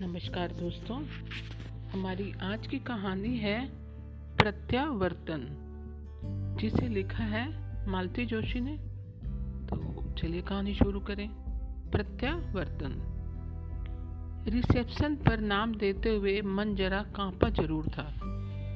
नमस्कार 0.00 0.48
दोस्तों, 0.52 1.04
हमारी 1.90 2.32
आज 2.42 2.66
की 2.66 2.78
कहानी 2.78 3.36
है 3.38 3.68
प्रत्यावर्तन, 4.36 5.58
जिसे 6.60 6.88
लिखा 6.88 7.24
है 7.24 7.46
मालती 7.88 8.26
जोशी 8.26 8.60
ने। 8.60 8.76
तो 9.66 10.04
चलिए 10.12 10.42
कहानी 10.42 10.74
शुरू 10.74 11.00
करें। 11.00 11.28
प्रत्यावर्तन। 11.90 13.08
रिसेप्शन 14.48 15.16
पर 15.16 15.40
नाम 15.40 15.74
देते 15.74 16.16
हुए 16.16 16.40
मन 16.40 16.74
जरा 16.74 17.02
कांपा 17.02 17.48
ज़रूर 17.48 17.88
था। 17.88 18.08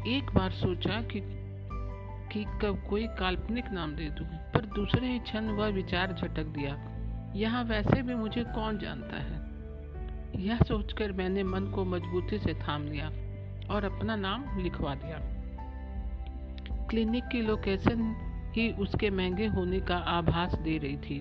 एक 0.06 0.30
बार 0.34 0.50
सोचा 0.50 1.02
कि 1.02 1.20
कि 2.32 2.44
कब 2.44 2.86
कोई 2.90 3.06
काल्पनिक 3.06 3.64
नाम 3.70 3.96
दे 3.96 4.10
दूँ, 4.10 4.26
पर 4.26 4.66
दूसरे 4.66 5.12
ही 5.12 5.18
क्षण 5.18 5.48
वह 5.48 5.66
विचार 5.66 6.12
झटक 6.12 6.44
दिया। 6.44 6.95
यहाँ 7.36 7.64
वैसे 7.64 8.02
भी 8.02 8.14
मुझे 8.14 8.44
कौन 8.44 8.78
जानता 8.78 9.16
है? 9.16 9.46
यह 10.46 10.58
सोचकर 10.58 11.12
मैंने 11.12 11.42
मन 11.42 11.64
को 11.64 11.84
मजबूती 11.84 12.38
से 12.38 12.54
थाम 12.54 12.82
लिया 12.82 13.08
और 13.74 13.84
अपना 13.84 14.16
नाम 14.16 14.58
लिखवा 14.58 14.94
दिया। 14.94 15.18
क्लिनिक 16.86 17.24
की 17.24 17.40
लोकेशन 17.40 18.16
ही 18.56 18.72
उसके 18.72 19.10
महँगे 19.10 19.46
होने 19.46 19.80
का 19.80 19.96
आभास 19.96 20.54
दे 20.54 20.78
रही 20.78 20.96
थी। 20.96 21.20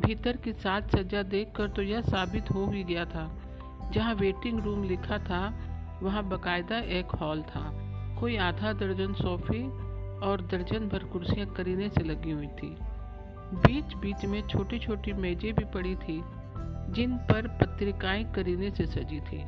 भीतर 0.00 0.36
की 0.36 0.52
साज 0.52 0.90
सज्जा 0.90 1.22
देखकर 1.22 1.68
तो 1.68 1.82
यह 1.82 2.00
साबित 2.00 2.50
हो 2.50 2.70
ही 2.70 2.84
गया 2.84 3.04
था। 3.04 3.42
जहाँ 3.92 4.14
वेटिंग 4.14 4.60
रूम 4.60 4.84
लिखा 4.84 5.18
था, 5.18 5.54
वहाँ 6.02 6.28
बकायदा 6.28 6.78
एक 6.78 7.06
हॉल 7.06 7.42
था। 7.42 7.72
कोई 8.20 8.36
आधा 8.36 8.72
दर्जन 8.72 9.12
सोफे 9.12 9.68
और 10.26 10.48
दर्जन 10.50 10.88
भर 10.88 11.04
कुर्सियाँ 11.04 11.46
करीने 11.46 11.88
से 11.88 12.04
लगी 12.04 12.30
हुई 12.30 12.46
थी। 12.46 12.76
बीच 13.54 13.94
बीच 13.94 14.24
में 14.24 14.48
छोटी 14.48 14.78
छोटी 14.78 15.12
मेजें 15.12 15.54
भी 15.54 15.64
पड़ी 15.64 15.94
थी, 15.96 16.22
जिन 16.92 17.16
पर 17.16 17.46
पत्रिकाएँ 17.48 18.24
करीने 18.32 18.70
से 18.70 18.86
सजी 18.86 19.20
थी। 19.20 19.40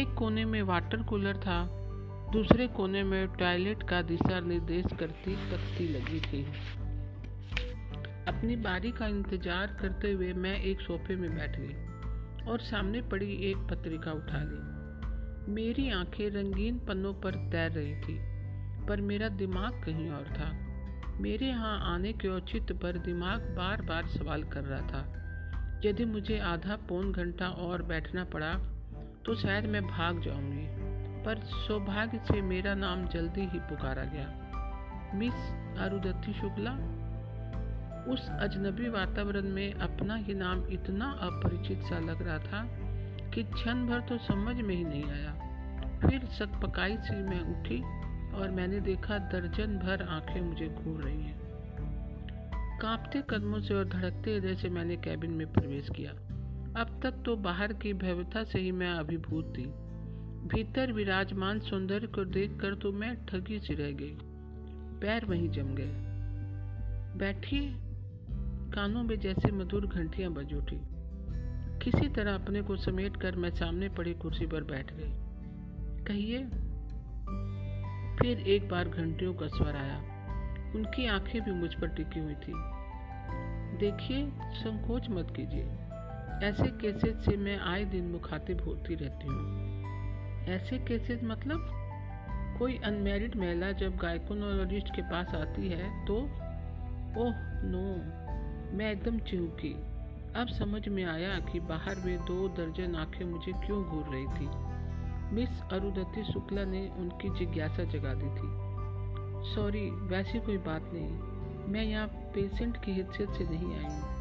एक 0.00 0.14
कोने 0.18 0.44
में 0.44 0.62
वाटर 0.62 1.02
कूलर 1.02 1.36
था, 1.36 1.66
दूसरे 2.32 2.66
कोने 2.66 3.02
में 3.02 3.28
टॉयलेट 3.28 3.82
का 3.82 4.02
दिशा 4.02 4.40
निर्देश 4.40 4.84
करती 5.00 5.34
तख्ती 5.34 5.88
लगी 5.88 6.20
थी। 6.20 6.44
अपनी 8.28 8.56
बारी 8.56 8.92
का 8.92 9.06
इंतज़ार 9.06 9.66
करते 9.80 10.12
हुए 10.12 10.32
मैं 10.32 10.62
एक 10.62 10.80
सोफे 10.80 11.16
में 11.16 11.36
बैठ 11.36 11.56
गई 11.58 12.46
और 12.50 12.60
सामने 12.60 13.02
पड़ी 13.02 13.32
एक 13.50 13.56
पत्रिका 13.56 14.12
उठा 14.12 14.42
ली। 14.42 15.52
मेरी 15.52 15.90
आँखें 15.90 16.30
रंगीन 16.30 16.78
पन्नों 16.78 17.14
पर 17.14 17.30
तैर 17.30 17.70
रही 17.70 17.94
थी, 17.94 18.18
पर 18.86 19.00
मेरा 19.00 19.28
दिमाग 19.28 19.84
कहीं 19.84 20.10
और 20.10 20.24
था। 20.24 20.67
मेरे 21.20 21.46
यहाँ 21.46 21.78
आने 21.84 22.12
के 22.12 22.28
औचित्य 22.28 22.74
पर 22.74 22.98
दिमाग 22.98 23.40
बार 23.56 23.82
बार 23.82 24.06
सवाल 24.08 24.42
कर 24.44 24.64
रहा 24.64 24.80
था। 24.80 25.80
यदि 25.84 26.04
मुझे 26.04 26.38
आधा 26.38 26.76
पौन 26.88 27.12
घंटा 27.12 27.48
और 27.60 27.82
बैठना 27.82 28.24
पड़ा 28.24 28.52
तो 29.26 29.34
शायद 29.34 29.64
मैं 29.64 29.82
भाग 29.86 30.20
जाऊँगी। 30.22 30.66
पर 31.24 31.40
सौभाग्य 31.46 32.18
से 32.18 32.40
मेरा 32.42 32.74
नाम 32.74 33.06
जल्दी 33.08 33.40
ही 33.40 33.58
पुकारा 33.70 34.04
गया। 34.04 34.28
मिस 35.14 35.34
अरुदत्ती 35.78 36.32
शुक्ला, 36.32 36.72
उस 38.12 38.28
अजनबी 38.40 38.88
वातावरण 38.88 39.48
में 39.50 39.72
अपना 39.72 40.14
ही 40.16 40.34
नाम 40.34 40.66
इतना 40.68 41.10
अपरिचित 41.22 41.82
सा 41.82 41.98
लग 41.98 42.22
रहा 42.22 42.38
था 42.38 42.62
कि 43.34 43.42
क्षण 43.44 43.86
भर 43.86 44.00
तो 44.00 44.18
समझ 44.18 44.56
में 44.56 44.74
ही 44.74 44.84
नहीं 44.84 45.04
आया। 45.04 45.32
फिर 46.00 46.24
सतपकाई 46.38 46.96
से 47.00 47.16
मैं 47.22 47.40
उठी 47.50 47.82
और 48.34 48.50
मैंने 48.50 48.80
देखा 48.80 49.18
दर्जन 49.18 49.78
भर 49.78 50.02
आँखें 50.02 50.40
मुझे 50.40 50.68
घूर 50.68 51.00
रही 51.02 51.22
हैं। 51.22 51.48
कांपते 52.78 53.22
कदमों 53.30 53.60
से 53.60 53.74
और 53.74 53.88
धड़कते 53.88 54.32
हृदय 54.32 54.54
से 54.54 54.68
मैंने 54.68 54.96
कैबिन 54.96 55.30
में 55.30 55.52
प्रवेश 55.52 55.88
किया। 55.96 56.10
अब 56.80 57.00
तक 57.02 57.22
तो 57.26 57.36
बाहर 57.36 57.72
की 57.72 57.92
भव्यता 57.92 58.44
से 58.44 58.58
ही 58.58 58.72
मैं 58.72 58.90
अभिभूत 58.90 59.54
थी। 59.58 59.64
भीतर 60.38 60.92
विराजमान 60.92 61.60
सौंदर्य 61.60 62.06
को 62.06 62.24
देखकर 62.24 62.74
तो 62.74 62.92
मैं 62.92 63.26
ठगी 63.26 63.58
सी 63.58 63.74
रह 63.74 63.90
गई। 63.90 64.18
पैर 65.00 65.24
वहीं 65.24 65.48
जम 65.48 65.74
गए। 65.74 65.92
बैठी 67.18 67.76
कानों 68.72 69.02
में 69.02 69.20
जैसे 69.20 69.52
मधुर 69.52 69.86
घंटियाँ 69.86 70.32
बज 70.32 70.54
उठी। 70.54 70.80
किसी 71.82 72.08
तरह 72.08 72.34
अपने 72.34 72.62
को 72.62 72.76
समेट 72.76 73.16
कर 73.16 73.36
मैं 73.36 73.50
सामने 73.50 73.88
पड़ी 73.88 74.14
कुर्सी 74.14 74.46
पर 74.46 74.64
बैठ 74.64 74.92
गई। 74.92 75.14
कहिए 76.04 76.38
फिर 78.18 78.38
एक 78.38 78.68
बार 78.68 78.88
घंटियों 78.88 79.34
का 79.34 79.46
स्वर 79.46 79.76
आया। 79.76 79.98
उनकी 80.74 81.06
आँखें 81.06 81.42
भी 81.42 81.50
मुझ 81.50 81.74
पर 81.74 81.88
टिकी 81.88 82.20
हुई 82.20 82.34
थी। 82.34 82.52
देखिए, 83.78 84.32
संकोच 84.40 85.08
मत 85.10 85.32
कीजिए। 85.36 85.64
ऐसे 86.48 86.66
केसेस 86.66 87.24
से 87.24 87.36
मैं 87.36 87.58
आए 87.58 87.84
दिन 87.84 88.04
मुखातिब 88.04 88.64
होती 88.64 88.94
रहती 88.94 89.26
हूँ। 89.26 89.78
ऐसे 90.46 90.78
केसेस 90.78 91.20
मतलब? 91.24 91.74
कोई 92.58 92.78
अनमेरिड 92.78 93.36
महिला 93.36 93.72
जब 93.72 93.96
गायकोनोलॉजिस्ट 93.96 94.96
के 94.96 95.02
पास 95.02 95.34
आती 95.34 95.68
है 95.68 96.06
तो? 96.06 96.14
Oh, 97.16 97.34
no. 97.64 97.94
मैं 98.76 98.92
एकदम 98.92 99.18
चिंकी 99.18 99.74
अब 100.36 100.48
समझ 100.48 100.88
में 100.88 101.04
आया 101.04 101.40
कि 101.40 101.60
बाहर 101.60 101.94
वे 101.94 102.16
दो 102.16 102.48
दर्जन 102.48 102.94
आँखें 102.94 103.24
मुझे 103.24 103.52
क्यों 103.52 103.84
घूर 103.84 104.04
रही 104.14 104.26
थी। 104.26 104.67
मिस 105.32 105.62
अरुदत्ती 105.72 106.24
शुक्ला 106.24 106.64
ने 106.64 106.88
उनकी 106.88 107.38
जिज्ञासा 107.38 107.84
जगा 107.84 108.14
दी 108.14 108.28
थी। 108.28 108.68
सॉरी, 109.54 109.90
वैसी 109.90 110.40
कोई 110.40 110.58
बात 110.58 110.90
नहीं। 110.92 111.38
मैं 111.72 111.84
यहाँ 111.84 112.06
पेशेंट 112.08 112.84
की 112.84 112.92
हैसियत 112.92 113.30
से 113.30 113.44
नहीं 113.44 113.78
आई 113.78 113.84
हूँ। 113.84 114.18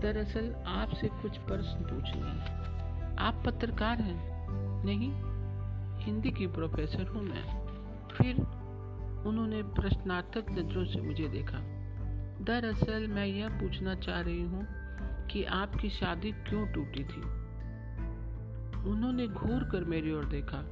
दरअसल 0.00 0.54
आपसे 0.66 1.08
कुछ 1.08 1.38
प्रश्न 1.38 1.82
पूछना 1.82 2.26
है। 2.26 2.68
आप 3.16 3.42
पत्रकार 3.46 4.00
हैं, 4.00 4.46
नहीं? 4.84 5.12
हिंदी 6.04 6.30
की 6.30 6.46
प्रोफेसर 6.46 7.06
हूँ 7.06 7.22
मैं। 7.22 7.68
फिर 8.08 8.36
उन्होंने 9.26 9.62
प्रश्नार्थक 9.62 10.46
नज़रों 10.50 10.84
से 10.84 11.00
मुझे 11.00 11.28
देखा। 11.28 11.58
दरअसल 12.40 13.06
मैं 13.06 13.26
यह 13.26 13.48
पूछना 13.48 13.94
चाह 13.94 14.20
रही 14.20 14.42
हूँ 14.42 14.62
कि 15.26 15.44
आपकी 15.44 15.90
शादी 15.90 16.32
क्यों 16.32 16.66
टूटी 16.66 17.04
थी? 17.04 17.37
उन्होंने 18.88 19.26
घूर 19.26 19.64
कर 19.64 19.84
मेरी 19.84 20.12
ओर 20.12 20.24
देखा। 20.24 20.64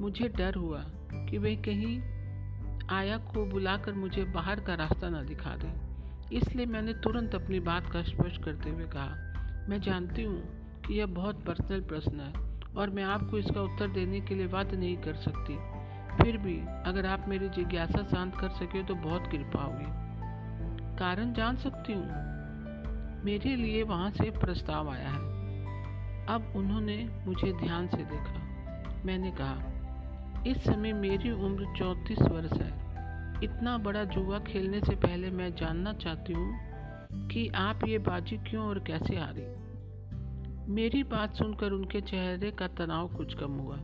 मुझे 0.00 0.28
डर 0.28 0.54
हुआ 0.54 0.84
कि 1.28 1.38
वे 1.38 1.54
कहीं 1.56 2.00
आया 2.90 3.16
को 3.16 3.44
बुलाकर 3.46 3.92
मुझे 3.92 4.24
बाहर 4.24 4.60
का 4.60 4.74
रास्ता 4.74 5.08
ना 5.08 5.22
दिखा 5.22 5.56
दे। 5.56 6.36
इसलिए 6.36 6.66
मैंने 6.66 6.92
तुरंत 6.94 7.34
अपनी 7.34 7.60
बात 7.60 7.90
का 7.92 8.02
स्पष्ट 8.02 8.42
करते 8.44 8.70
हुए 8.70 8.84
कहा, 8.84 9.66
मैं 9.68 9.80
जानती 9.80 10.22
हूँ 10.22 10.40
कि 10.82 10.94
यह 10.94 11.06
बहुत 11.06 11.44
पर्सनल 11.44 11.80
प्रश्न 11.80 12.20
है 12.20 12.32
और 12.76 12.90
मैं 12.90 13.04
आपको 13.04 13.38
इसका 13.38 13.62
उत्तर 13.62 13.88
देने 13.88 14.20
के 14.20 14.34
लिए 14.34 14.46
बात 14.46 14.74
नहीं 14.74 14.96
कर 14.96 15.14
सकती। 15.14 15.56
फिर 16.16 16.36
भी 16.36 16.58
अगर 16.86 17.06
आप 17.06 17.28
मेरी 17.28 17.48
जिज्ञासा 17.48 18.02
शांत 18.02 18.34
कर 18.40 18.48
सके 18.50 18.82
तो 18.82 18.94
बहुत 18.94 19.30
कृपा 19.30 19.62
होगी। 19.62 20.96
कारण 20.98 21.32
जान 21.32 21.56
सकती 21.56 21.92
हूँ। 21.92 22.28
मेरे 23.24 23.56
लिए 23.56 23.82
वहाँ 23.82 24.10
से 24.10 24.30
प्रस्ताव 24.30 24.90
आया 24.90 25.08
है। 25.08 25.29
अब 26.30 26.52
उन्होंने 26.56 26.96
मुझे 27.26 27.52
ध्यान 27.52 27.86
से 27.86 27.96
देखा। 27.96 29.02
मैंने 29.04 29.30
कहा, 29.30 30.44
इस 30.46 30.56
समय 30.56 30.92
मेरी 30.92 31.30
उम्र 31.30 31.66
चौंतीस 31.78 32.18
वर्ष 32.18 32.52
है। 32.52 32.70
इतना 33.44 33.78
बड़ा 33.78 34.04
जुआ 34.04 34.38
खेलने 34.38 34.80
से 34.80 34.96
पहले 34.96 35.30
मैं 35.30 35.54
जानना 35.54 35.92
चाहती 35.92 36.32
हूँ 36.32 36.58
कि 37.28 37.48
आप 37.48 37.80
ये 37.88 37.98
बाजी 37.98 38.36
क्यों 38.36 38.66
और 38.66 38.78
कैसे 38.78 39.16
हारी? 39.16 39.46
मेरी 40.72 41.02
बात 41.02 41.34
सुनकर 41.34 41.72
उनके 41.72 42.00
चेहरे 42.00 42.50
का 42.50 42.68
तनाव 42.68 43.08
कुछ 43.16 43.34
कम 43.34 43.52
हुआ। 43.52 43.76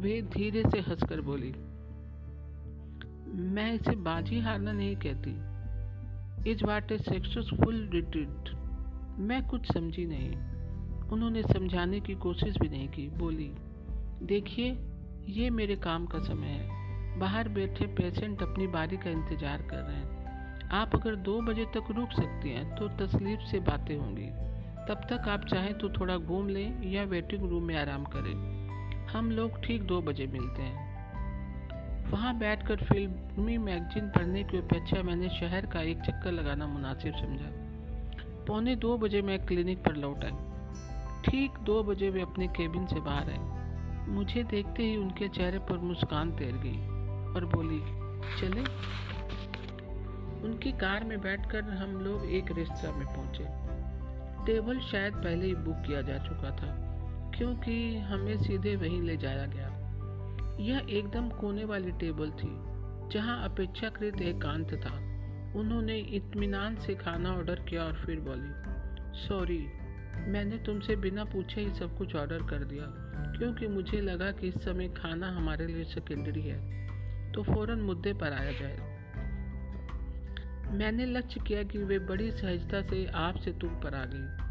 वे 0.00 0.22
धीरे 0.22 0.62
से 0.62 0.80
हंसकर 0.80 1.20
बोली, 1.20 1.54
मैं 3.52 3.72
इसे 3.74 3.96
बाजी 3.96 4.40
हारना 4.40 4.72
नहीं 4.72 4.96
कहती। 4.96 5.36
Is 6.50 6.64
what 6.64 6.92
a 6.92 6.98
successful 6.98 7.90
retreat. 7.92 8.56
मैं 9.18 9.46
कुछ 9.46 9.72
समझी 9.72 10.06
नहीं। 10.06 10.53
उन्होंने 11.12 11.42
समझाने 11.44 12.00
की 12.00 12.14
कोशिश 12.14 12.56
भी 12.58 12.68
नहीं 12.68 12.88
की। 12.88 13.08
बोली, 13.08 13.50
देखिए, 14.22 14.70
ये 15.28 15.50
मेरे 15.50 15.76
काम 15.76 16.06
का 16.06 16.18
समय 16.18 16.46
है। 16.46 17.18
बाहर 17.18 17.48
बैठे 17.48 17.86
पेशेंट 17.86 18.42
अपनी 18.42 18.66
बारी 18.66 18.96
का 18.96 19.10
इंतज़ार 19.10 19.62
कर 19.62 19.76
रहे 19.76 19.96
हैं। 19.96 20.68
आप 20.72 20.94
अगर 20.94 21.16
दो 21.16 21.40
बजे 21.42 21.64
तक 21.64 21.90
रुक 21.90 22.12
सकती 22.12 22.50
हैं 22.50 22.74
तो 22.76 22.88
तसलीफ 22.98 23.40
से 23.40 23.60
बातें 23.60 23.96
होंगी। 23.96 24.26
तब 24.88 25.06
तक 25.10 25.28
आप 25.28 25.44
चाहें 25.44 25.72
तो 25.78 25.88
थोड़ा 25.90 26.16
घूम 26.16 26.48
लें 26.48 26.90
या 26.92 27.02
वेटिंग 27.04 27.48
रूम 27.50 27.62
में 27.62 27.76
आराम 27.76 28.04
करें। 28.04 28.34
हम 29.06 29.30
लोग 29.30 29.60
ठीक 29.64 29.82
दो 29.82 30.00
बजे 30.02 30.26
मिलते 30.26 30.62
हैं। 30.62 32.10
वहाँ 32.10 32.36
बैठकर 32.38 32.84
फिल्मी 32.84 33.58
मैगजीन 33.58 34.08
पढ़ने 34.08 34.42
की 34.44 34.58
अपेक्षा 34.58 35.02
मैंने 35.02 35.28
शहर 35.28 35.66
का 35.66 35.82
एक 35.82 36.00
चक्कर 36.00 36.32
लगाना 36.32 36.66
मुनासिब 36.66 37.14
समझा। 37.14 37.50
पौने 38.46 38.74
दो 38.76 38.96
बजे 38.98 39.22
मैं 39.22 39.38
क्लिनिक 39.46 39.78
पर 39.78 39.96
लौट 39.96 40.24
आई। 40.24 40.32
ठीक 41.24 41.58
दो 41.58 41.82
बजे 41.82 42.10
वे 42.10 42.22
अपने 42.22 42.46
केबिन 42.46 42.86
से 42.86 43.00
बाहर 43.00 43.30
आए। 43.30 44.06
मुझे 44.08 44.42
देखते 44.44 44.82
ही 44.82 44.96
उनके 44.96 45.28
चेहरे 45.28 45.58
पर 45.58 45.78
मुस्कान 45.78 46.30
तैर 46.30 46.56
गई 46.56 46.78
और 47.34 47.44
बोली, 47.44 47.80
चले। 48.40 48.60
उनकी 50.44 50.72
कार 50.72 51.04
में 51.04 51.20
बैठकर 51.20 51.62
हम 51.62 51.96
लोग 51.96 52.24
एक 52.30 52.50
रेस्तरा 52.52 52.90
में 52.92 53.06
पहुँचे। 53.06 53.44
टेबल 54.46 54.80
शायद 54.80 55.14
पहले 55.14 55.46
ही 55.46 55.54
बुक 55.54 55.76
किया 55.76 56.02
जा 56.02 56.18
चुका 56.18 56.50
था, 56.50 56.72
क्योंकि 57.36 57.96
हमें 57.98 58.36
सीधे 58.38 58.74
वहीं 58.76 59.00
ले 59.02 59.16
जाया 59.16 59.46
गया। 59.46 59.68
यह 60.60 60.86
एकदम 60.90 61.28
कोने 61.30 61.64
वाली 61.64 61.92
टेबल 61.92 62.30
थी, 62.30 62.50
जहाँ 63.12 63.42
अपेक्षाकृत 63.44 64.20
एकांत 64.22 64.74
था। 64.74 64.94
उन्होंने 65.60 65.98
इत्मीनान 66.16 66.76
से 66.76 66.94
खाना 66.94 67.32
ऑर्डर 67.32 67.60
किया 67.60 67.82
और 67.82 67.94
फिर 67.96 68.20
बोली, 68.20 68.52
सॉरी। 69.18 69.66
मैंने 70.16 70.58
तुमसे 70.58 70.96
बिना 70.96 71.24
पूछे 71.24 71.60
ही 71.60 71.74
सब 71.74 71.96
कुछ 71.98 72.14
ऑर्डर 72.16 72.38
कर 72.38 72.64
दिया, 72.64 72.84
क्योंकि 73.38 73.66
मुझे 73.66 74.00
लगा 74.00 74.30
कि 74.30 74.48
इस 74.48 74.54
समय 74.54 74.88
खाना 74.88 75.28
हमारे 75.28 75.66
लिए 75.66 75.84
सेकेंडरी 75.84 76.42
है। 76.42 77.32
तो 77.32 77.42
फ़ौरन 77.42 77.80
मुद्दे 77.80 78.12
पर 78.12 78.32
आया 78.32 78.52
जाए। 78.52 78.76
मैंने 80.70 81.06
लक्ष्य 81.06 81.40
किया 81.40 81.62
कि 81.62 81.78
वे 81.78 81.98
बड़ी 81.98 82.30
सहजता 82.30 82.82
से 82.82 83.06
आपसे 83.06 83.52
तुम 83.52 83.70
पर 83.70 83.94
आ 83.94 84.04
गई, 84.04 84.44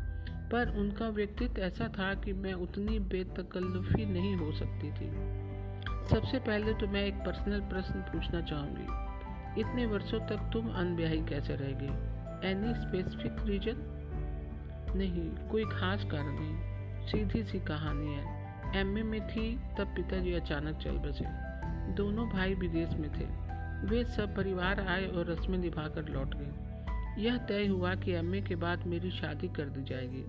पर 0.50 0.76
उनका 0.80 1.08
व्यक्तित्व 1.10 1.62
ऐसा 1.62 1.88
था 1.88 2.14
कि 2.14 2.34
मैं 2.34 2.54
उतनी 2.54 3.00
बेतकल्लुफी 3.00 4.06
नहीं 4.06 4.36
हो 4.36 4.52
सकती 4.52 4.92
थी। 4.92 5.10
सबसे 6.10 6.40
पहले 6.40 6.74
तो 6.74 6.88
मैं 6.88 7.06
एक 7.06 7.16
पर्सनल 7.16 7.60
प्रश्न 7.60 8.02
पूछना 8.02 8.42
चाहूँगी। 8.42 9.62
इतने 9.62 9.86
वर्षों 9.86 10.20
तक 10.20 10.50
तुम 10.54 10.70
अनब्याही 10.70 11.22
कैसे 11.26 11.56
रह 11.56 11.72
गई? 11.72 12.50
एनी 12.50 12.74
स्पेसिफिक 12.74 13.46
रीजन 13.46 13.93
नहीं, 14.96 15.48
कोई 15.50 15.66
खास 15.66 16.04
कारण 16.04 16.40
नहीं। 16.40 16.74
सीधी 17.08 17.44
सी 17.44 17.60
कहानी 17.60 18.14
है। 18.14 18.44
एमए 18.76 19.04
में 19.04 19.28
थी, 19.28 19.56
तब 19.56 19.86
पिताजी 19.96 20.34
अचानक 20.34 20.76
चल 20.76 20.92
बसे। 20.92 21.26
दोनों 21.94 22.30
भाई 22.30 22.54
विदेश 22.54 22.90
में 22.90 23.12
थे। 23.12 23.44
वे 23.88 24.04
सब 24.04 24.36
परिवार 24.36 24.80
आए 24.80 25.08
और 25.08 25.32
रस्में 25.32 25.58
निभाकर 25.58 26.10
लौट 26.10 26.36
गए। 26.36 26.64
यह 27.24 27.38
तय 27.38 27.68
हुआ 27.68 27.96
कि 27.96 28.12
एमए 28.12 28.42
के 28.42 28.56
बाद 28.56 28.88
मेरी 28.88 29.12
शादी 29.12 29.48
कर 29.48 29.66
दी 29.66 29.84
जाएगी। 29.84 30.26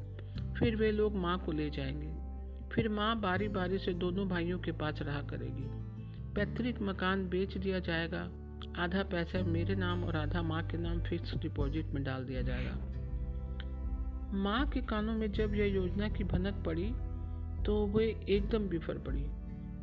फिर 0.58 0.76
वे 0.76 0.93
लोग 0.93 1.17
माँ 1.17 1.38
को 1.38 1.52
ले 1.52 1.70
जाएँगे। 1.70 2.14
फिर 2.75 2.88
माँ 2.88 3.20
बारी 3.20 3.49
बारी 3.49 3.78
से 3.78 3.94
दोनों 3.94 4.28
भाइयों 4.28 4.58
के 4.58 4.72
पास 4.72 5.02
रहा 5.02 5.22
करेगी। 5.22 5.64
पैतृक 6.34 6.82
मकान 6.82 7.28
बेच 7.28 7.56
दिया 7.56 7.78
जाएगा। 7.78 8.31
आधा 8.82 9.02
पैसा 9.02 9.43
मेरे 9.43 9.75
नाम 9.75 10.05
और 10.05 10.17
आधा 10.17 10.43
माँ 10.43 10.67
के 10.67 10.78
नाम 10.78 11.00
फिक्स 11.00 11.34
डिपॉजिट 11.34 11.87
में 11.87 12.05
डाल 12.05 12.25
दिया 12.25 12.43
जाएगा। 12.43 12.94
माँ 14.34 14.66
के 14.66 14.81
कानों 14.81 15.12
में 15.12 15.32
जब 15.32 15.54
यह 15.54 15.66
योजना 15.66 16.08
की 16.08 16.25
भनक 16.25 16.62
पड़ी 16.66 16.94
तो 17.62 17.86
वे 17.86 18.26
एकदम 18.28 18.58
बिफर 18.58 18.98
पड़ी। 18.98 19.25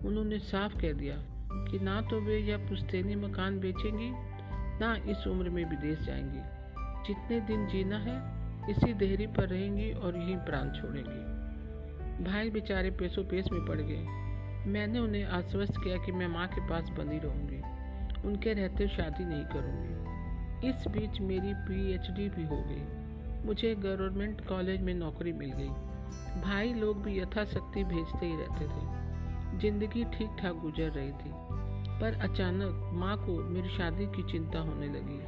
उन्होंने 0.08 0.40
साफ़ 0.40 0.78
कह 0.78 0.94
दिया 0.94 1.16
कि 1.54 1.80
ना 1.80 2.02
तो 2.02 2.22
वे 2.22 2.38
यह 2.38 2.58
पुश्तैनी 2.58 3.16
मकान 3.16 3.60
बेचेंगी, 3.60 4.12
ना 4.86 5.12
इस 5.12 5.28
उम्र 5.28 5.50
में 5.50 5.66
विदेश 5.66 6.00
जाएँगी। 6.00 6.40
जितने 7.08 7.40
दिन 7.40 7.68
जीना 7.68 7.98
है, 7.98 8.42
इसी 8.72 8.94
देहरी 8.94 9.28
पर 9.28 9.50
रहेंगी 9.50 9.92
और 9.92 10.18
यहीं 10.18 10.36
प्राण 10.36 10.72
छोड़ेंगी। 10.72 11.42
भाई 12.24 12.50
बेचारे 12.50 12.92
पेशो 12.92 13.24
पेश 13.24 13.52
में 13.52 13.66
पड़ 13.66 13.82
गए। 13.82 14.06
मैंने 14.72 15.00
उन्हें 15.00 15.24
आश्वस्त 15.24 15.74
किया 15.84 15.98
कि 15.98 16.12
मैं 16.12 16.28
माँ 16.28 16.48
के 16.48 16.70
पास 16.70 16.90
बनी 16.90 17.20
रहूँगी। 17.20 17.62
उनके 18.28 18.54
रहते 18.54 18.88
शादी 18.88 19.26
नहीं 19.26 19.46
करूँगी। 19.46 20.12
इस 20.70 20.88
बीच 20.88 21.22
मेरी 21.22 21.54
पीएचडी 21.54 22.30
भी 22.30 22.44
हो 22.44 22.64
गई। 22.68 23.01
मुझे 23.46 23.76
गवर्नमेंट 23.76 24.48
कॉलेज 24.48 24.82
में 24.82 24.94
नौकरी 24.94 25.34
मिल 25.34 25.52
गई। 25.52 25.70
भाई 26.42 26.74
लोग 26.74 27.04
भी 27.04 27.20
यथाशक्ति 27.20 27.84
भेजते 27.84 28.26
ही 28.26 28.36
रहते 28.36 28.66
थे। 28.66 29.02
ज़िंदगी 29.60 30.04
ठीक 30.04 30.30
ठाक 30.40 30.56
गुजर 30.56 30.90
रही 30.90 31.12
थी। 31.12 31.32
पर 32.02 32.20
अचानक 32.22 32.90
माँ 32.94 33.18
को 33.18 33.44
मेरी 33.44 33.70
शादी 33.70 34.06
की 34.06 34.32
चिंता 34.32 34.60
होने 34.60 34.88
लगी। 34.88 35.20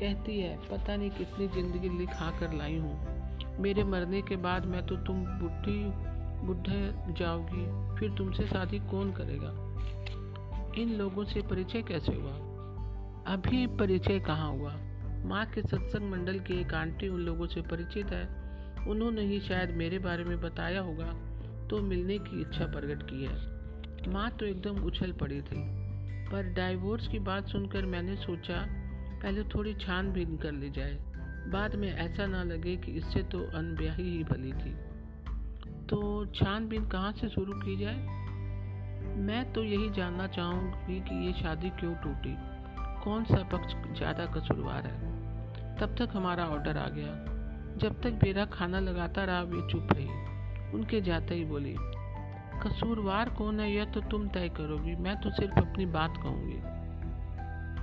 कहती 0.00 0.40
है, 0.40 0.56
पता 0.70 0.96
नहीं 0.96 1.10
कितनी 1.10 1.48
ज़िंदगी 1.48 1.88
लिखा 1.88 2.30
कर 2.40 2.52
लाई 2.52 2.78
हूँ। 2.78 3.58
मेरे 3.60 3.84
मरने 3.84 4.22
के 4.22 4.36
बाद 4.36 4.66
मैं 4.66 4.86
तो 4.86 4.96
तुम 4.96 5.24
बुढ़ी, 5.24 5.84
बुढ़े 6.46 7.12
जाओगी। 7.12 7.98
फिर 7.98 8.14
तुमसे 8.18 8.46
शादी 8.46 8.78
कौन 8.78 9.12
करेगा? 9.12 9.50
इन 10.82 10.88
लोगों 10.88 11.24
से 11.24 11.42
परिचय 11.42 11.82
कैसे 11.82 12.12
हुआ? 12.12 12.32
अभी 13.26 13.66
परिचय 13.66 14.20
कहाँ 14.20 14.50
हुआ? 14.50 14.72
माँ 15.24 15.44
के 15.46 15.62
सत्संग 15.62 16.10
मंडल 16.10 16.38
की 16.38 16.60
एक 16.60 16.74
आंटी 16.74 17.08
उन 17.08 17.20
लोगों 17.20 17.46
से 17.46 17.60
परिचित 17.60 18.06
है। 18.06 18.24
उन्होंने 18.88 19.22
ही 19.22 19.40
शायद 19.40 19.70
मेरे 19.70 19.98
बारे 19.98 20.24
में 20.24 20.40
बताया 20.40 20.80
होगा 20.80 21.12
तो 21.70 21.80
मिलने 21.82 22.18
की 22.18 22.40
इच्छा 22.40 22.66
प्रकट 22.66 23.02
की 23.02 23.24
है। 23.24 24.12
माँ 24.12 24.30
तो 24.30 24.46
एकदम 24.46 24.82
उछल 24.82 25.12
पड़ी 25.12 25.40
थी, 25.40 25.60
पर 26.30 26.52
डाइवोर्स 26.54 27.08
की 27.08 27.18
बात 27.18 27.48
सुनकर 27.48 27.86
मैंने 27.86 28.16
सोचा, 28.16 28.64
पहले 29.22 29.44
थोड़ी 29.44 29.74
छानबीन 29.74 30.36
कर 30.36 30.52
ली 30.52 30.70
जाए। 30.70 30.98
बाद 31.48 31.74
में 31.74 31.92
ऐसा 31.92 32.26
ना 32.26 32.42
लगे 32.44 32.76
कि 32.76 32.92
इससे 32.92 33.22
तो 33.22 33.38
अनब्याही 33.58 34.10
ही 34.10 34.24
भली 34.24 34.52
थी। 34.52 34.74
तो 35.86 36.26
छानबीन 36.34 36.88
कहाँ 36.88 37.12
से 37.12 37.28
शुरू 37.28 37.52
की 37.52 37.76
जाए? 37.76 37.96
मैं 39.18 39.44
तो 39.52 39.64
यही 39.64 39.90
जानना 39.90 40.26
चाहूँगी 40.26 41.00
कि 41.00 41.26
ये 41.26 41.32
शादी 41.32 41.70
क्यों 41.70 41.94
टूटी? 41.94 42.36
कौन 43.04 43.24
सा 43.24 43.42
पक्ष 43.52 43.74
ज़्यादा 43.98 44.26
कसूरवार 44.26 44.86
है? 44.86 45.11
तब 45.80 45.94
तक 45.98 46.08
हमारा 46.12 46.44
ऑर्डर 46.44 46.76
आ 46.76 46.88
गया। 46.88 47.14
जब 47.78 48.00
तक 48.02 48.12
बेरा 48.12 48.44
खाना 48.44 48.80
लगाता 48.80 49.24
रहा, 49.24 49.42
वे 49.42 49.72
चुप 49.72 49.88
रही। 49.92 50.08
उनके 50.74 51.00
जाते 51.00 51.34
ही 51.34 51.44
बोली, 51.44 51.74
कसूरवार 52.62 53.28
कौन 53.28 53.60
है 53.60 53.72
यह 53.72 53.84
तो 53.84 54.00
तुम 54.00 54.28
तय 54.28 54.48
करोगी, 54.48 54.94
मैं 54.96 55.20
तो 55.20 55.30
सिर्फ़ 55.30 55.58
अपनी 55.58 55.86
बात 55.86 56.14
कहूँगी। 56.16 56.72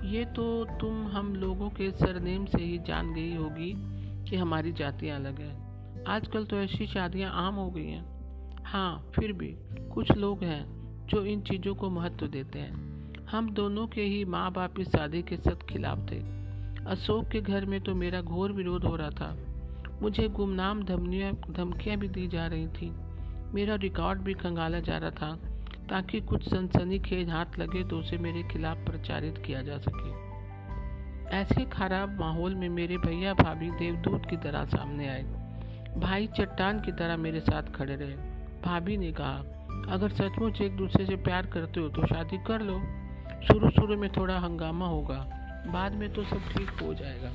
ये 0.07 0.25
तो 0.25 0.65
तुम 0.65 1.07
हम 1.07 1.35
लोगों 1.35 1.69
के 1.69 1.91
सरनेम 1.91 2.45
से 2.45 2.63
ही 2.63 2.77
जान 2.77 3.13
गई 3.13 3.35
होगी 3.35 3.73
कि 4.29 4.35
हमारी 4.35 4.71
जातियाँ 4.71 5.19
अलग 5.19 5.41
हैं। 5.41 6.05
आजकल 6.05 6.45
तो 6.45 6.55
ऐसी 6.55 6.87
शादियाँ 6.87 7.31
आम 7.33 7.55
हो 7.55 7.69
गई 7.71 7.87
हैं। 7.87 8.05
हाँ 8.63 9.11
फिर 9.15 9.33
भी 9.33 9.55
कुछ 9.93 10.11
लोग 10.11 10.43
हैं 10.43 10.63
जो 11.07 11.25
इन 11.25 11.41
चीज़ों 11.41 11.75
को 11.75 11.89
महत्व 11.89 12.27
देते 12.27 12.59
हैं। 12.59 12.89
हम 13.25 13.53
दोनों 13.53 13.87
के 13.87 14.01
ही 14.01 14.25
माँ 14.25 14.51
बाप 14.51 14.79
इस 14.79 14.87
शादी 14.87 15.21
के 15.21 15.37
सख्त 15.37 15.67
खिलाफ 15.69 15.97
थे। 16.11 16.38
अशोक 16.89 17.27
के 17.27 17.41
घर 17.41 17.65
में 17.65 17.81
तो 17.81 17.95
मेरा 17.95 18.21
घोर 18.21 18.51
विरोध 18.51 18.83
हो 18.83 18.95
रहा 18.95 19.09
था। 19.09 19.37
मुझे 20.01 20.27
गुमनाम 20.27 20.83
धमनियाँ, 20.83 21.33
धमकियाँ 21.51 21.97
भी 21.97 22.07
दी 22.07 22.27
जा 22.27 22.47
रही 22.47 22.67
थी। 22.67 22.91
मेरा 23.53 23.75
रिकॉर्ड 23.75 24.19
भी 24.19 24.33
खंगाला 24.33 24.79
जा 24.79 24.97
रहा 24.97 25.09
था, 25.09 25.39
ताकि 25.89 26.21
कुछ 26.21 26.49
सनसनी 26.49 26.99
खेज 26.99 27.29
हाथ 27.29 27.59
लगे 27.59 27.83
तो 27.83 27.99
उसे 27.99 28.17
मेरे 28.17 28.43
खिलाफ 28.43 28.77
प्रचारित 28.77 29.37
किया 29.37 29.61
जा 29.61 29.77
सके। 29.77 30.11
ऐसे 31.37 31.65
खराब 31.65 32.19
माहौल 32.19 32.55
में 32.55 32.69
मेरे 32.69 32.97
भैया 32.97 33.33
भाभी 33.33 33.71
देवदूत 33.71 34.25
की 34.29 34.37
तरह 34.37 34.65
सामने 34.65 35.09
आए। 35.09 35.23
भाई 35.97 36.27
चट्टान 36.27 36.79
की 36.79 36.91
तरह 36.91 37.17
मेरे 37.17 37.39
साथ 37.39 37.63
खड़े 37.63 37.95
रहे। 37.95 38.15
भाभी 38.61 38.97
ने 38.97 39.11
कहा, 39.11 39.37
अगर 39.89 40.09
सचमुच 40.09 40.61
एक 40.61 40.77
दूसरे 40.77 41.05
से 41.05 41.15
प्यार 41.15 41.45
करते 41.45 41.79
हो 41.79 41.89
तो 41.89 42.07
शादी 42.07 42.37
कर 42.37 42.61
लो। 42.61 42.79
शुरू 43.47 43.69
शुरू 43.69 43.97
में 43.97 44.11
थोड़ा 44.11 44.39
हंगामा 44.39 44.87
होगा। 44.87 45.38
बाद 45.73 45.93
में 45.93 46.13
तो 46.13 46.23
सब 46.23 46.39
ठीक 46.39 46.69
हो 46.69 46.93
जाएगा। 46.93 47.29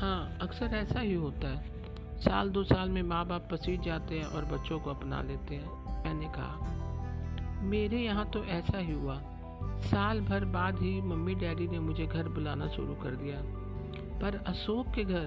हाँ 0.00 0.38
अक्सर 0.42 0.66
ऐसा 0.66 1.00
ही 1.00 1.14
होता 1.14 1.48
है। 1.48 1.72
साल 2.20 2.50
दो 2.50 2.64
साल 2.64 2.88
में 2.88 3.02
माँ 3.02 3.26
बाप 3.26 3.48
पसीज 3.52 3.80
जाते 3.80 4.18
हैं 4.18 4.24
और 4.24 4.44
बच्चों 4.44 4.80
को 4.80 4.90
अपना 4.90 5.22
लेते 5.22 5.54
हैं, 5.54 6.04
मैंने 6.04 6.26
कहा। 6.26 7.62
मेरे 7.62 7.98
यहाँ 7.98 8.30
तो 8.30 8.44
ऐसा 8.44 8.78
ही 8.78 8.92
हुआ। 8.92 9.20
साल 9.62 10.20
भर 10.20 10.44
बाद 10.44 10.78
ही 10.78 11.00
मम्मी 11.00 11.34
डैडी 11.34 11.68
ने 11.68 11.78
मुझे 11.78 12.06
घर 12.06 12.28
बुलाना 12.28 12.68
शुरू 12.68 12.94
कर 12.94 13.10
दिया। 13.10 13.36
पर 14.20 14.44
अशोक 14.46 14.86
के 14.94 15.04
घर, 15.04 15.26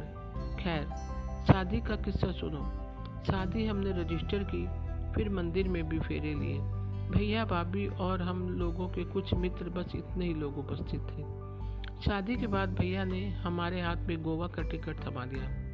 खैर, 0.59 0.83
शादी 1.47 1.81
का 1.81 1.95
किस्सा 1.95 2.31
सुनो। 2.31 2.63
शादी 3.23 3.65
हमने 3.65 3.91
रजिस्टर 3.91 4.43
की, 4.55 4.67
फिर 5.13 5.29
मंदिर 5.29 5.67
में 5.67 5.89
भी 5.89 5.99
फेरे 5.99 6.33
लिए। 6.33 6.59
भैया 7.09 7.45
भाभी 7.45 7.87
और 7.87 8.21
हम 8.21 8.49
लोगों 8.49 8.87
के 8.87 9.03
कुछ 9.05 9.33
मित्र 9.33 9.69
बस 9.69 9.95
इतने 9.95 10.25
ही 10.25 10.33
लोग 10.33 10.57
उपस्थित 10.57 11.01
थे। 11.01 11.44
शादी 12.01 12.35
के 12.35 12.47
बाद 12.47 12.69
भैया 12.69 13.03
ने 13.03 13.29
हमारे 13.29 13.81
हाथ 13.81 13.95
में 13.95 14.23
गोवा 14.23 14.47
का 14.47 14.61
टिकट 14.61 15.07
थमा 15.07 15.25
दिया 15.25 15.65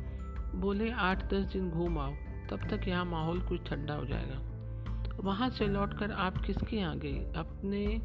बोले, 0.55 0.91
आठ 0.91 1.33
दस 1.33 1.45
दिन 1.53 1.69
घूम 1.69 1.99
आओ, 1.99 2.13
तब 2.49 2.59
तक 2.69 2.87
यहाँ 2.87 3.05
माहौल 3.05 3.41
कुछ 3.41 3.69
ठंडा 3.69 3.93
हो 3.93 4.05
जाएगा। 4.05 4.51
वहाँ 5.23 5.49
से 5.49 5.67
लौटकर 5.67 6.11
आप 6.11 6.37
किसके 6.37 6.77
यहाँ 6.77 6.97
गए? 6.97 7.33
अपने 7.35 8.01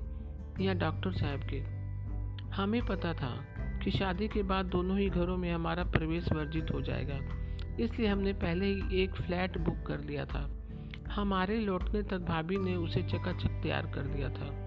या 0.65 0.75
डॉक्टर 0.75 1.13
साहब 1.13 1.41
के? 1.41 1.61
हमें 2.57 2.87
पता 2.87 3.13
था 3.13 3.45
कि 3.85 3.91
शादी 3.91 4.29
के 4.29 4.43
बाद 4.43 4.67
दोनों 4.67 4.99
ही 4.99 5.11
घरों 5.11 5.37
में 5.37 5.53
हमारा 5.53 5.85
प्रवेश 5.85 6.33
वर्जित 6.33 6.67
हो 6.75 6.81
जाएगा। 6.81 7.19
इसलिए 7.81 8.09
हमने 8.09 8.33
पहले 8.33 8.67
ही 8.67 9.03
एक 9.03 9.15
फ्लैट 9.15 9.59
बुक 9.59 9.87
कर 9.87 10.01
लिया 10.01 10.25
था। 10.25 10.51
हमारे 11.11 11.61
लौटने 11.61 12.03
तक 12.03 12.19
भाभी 12.19 12.57
ने 12.57 12.75
उसे 12.75 13.03
चकाचक 13.03 13.61
तैयार 13.63 13.87
कर 13.87 14.03
दिया 14.03 14.29
था। 14.29 14.67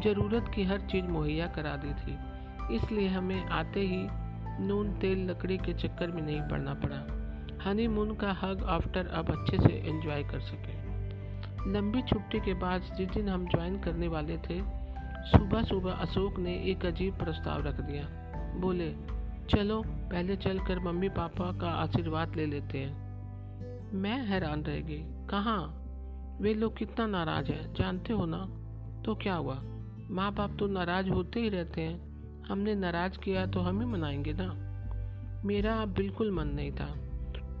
ज़रूरत 0.00 0.52
की 0.54 0.64
हर 0.64 0.80
चीज़ 0.80 1.04
मुहैया 1.04 1.46
करा 1.46 1.76
दी 1.76 1.94
थी। 1.94 2.33
इसलिए 2.72 3.08
हमें 3.08 3.44
आते 3.44 3.80
ही 3.80 4.08
नून 4.66 4.92
तेल 4.92 5.30
लकड़ी 5.30 5.58
के 5.58 5.74
चक्कर 5.74 6.10
में 6.10 6.22
नहीं 6.22 6.40
पड़ना 6.40 6.74
पड़ा। 6.74 7.24
हनीमून 7.64 8.14
का 8.14 8.32
हग 8.32 8.64
आफ्टर 8.64 9.06
अब 9.06 9.30
अच्छे 9.30 9.58
से 9.58 9.74
एंजॉय 9.74 10.22
कर 10.22 10.40
सके। 10.40 10.84
लंबी 11.72 12.02
छुट्टी 12.02 12.40
के 12.40 12.54
बाद 12.54 12.82
जिस 12.82 13.08
दिन 13.08 13.28
हम 13.28 13.46
ज्वाइन 13.46 13.80
करने 13.80 14.08
वाले 14.08 14.36
थे 14.36 14.84
सुबह 15.24 15.62
सुबह 15.62 15.92
अशोक 15.92 16.38
ने 16.38 16.62
एक 16.64 16.86
अजीब 16.86 17.18
प्रस्ताव 17.18 17.64
रख 17.64 17.80
दिया। 17.80 18.02
बोले, 18.60 18.96
चलो, 19.50 19.82
पहले 19.86 20.36
चलकर 20.36 20.78
मम्मी 20.78 21.08
पापा 21.08 21.58
का 21.58 21.70
आशीर्वाद 21.70 22.36
ले 22.36 22.46
लेते 22.46 22.78
हैं। 22.78 23.04
मैं 23.92 24.26
हैरान 24.26 24.62
रह 24.62 24.80
गई। 24.80 25.02
कहाँ? 25.02 25.80
वे 26.40 26.54
लोग 26.54 26.76
कितना 26.76 27.06
नाराज़ 27.06 27.50
हैं, 27.50 27.74
जानते 27.74 28.12
हो 28.12 28.26
ना? 28.26 28.46
तो 29.02 29.14
क्या 29.14 29.34
हुआ? 29.34 29.58
माँ 30.10 30.34
बाप 30.34 30.56
तो 30.58 30.66
नाराज़ 30.66 31.08
होते 31.08 31.40
ही 31.40 31.48
रहते 31.48 31.80
हैं। 31.80 32.13
हमने 32.48 32.74
नाराज़ 32.74 33.18
किया 33.18 33.46
तो 33.46 33.60
हम 33.60 33.80
ही 33.80 33.86
मनाएँगे 33.86 34.32
ना। 34.32 34.52
मेरा 35.44 35.84
बिल्कुल 35.86 36.30
मन 36.30 36.48
नहीं 36.48 36.72
था, 36.72 36.86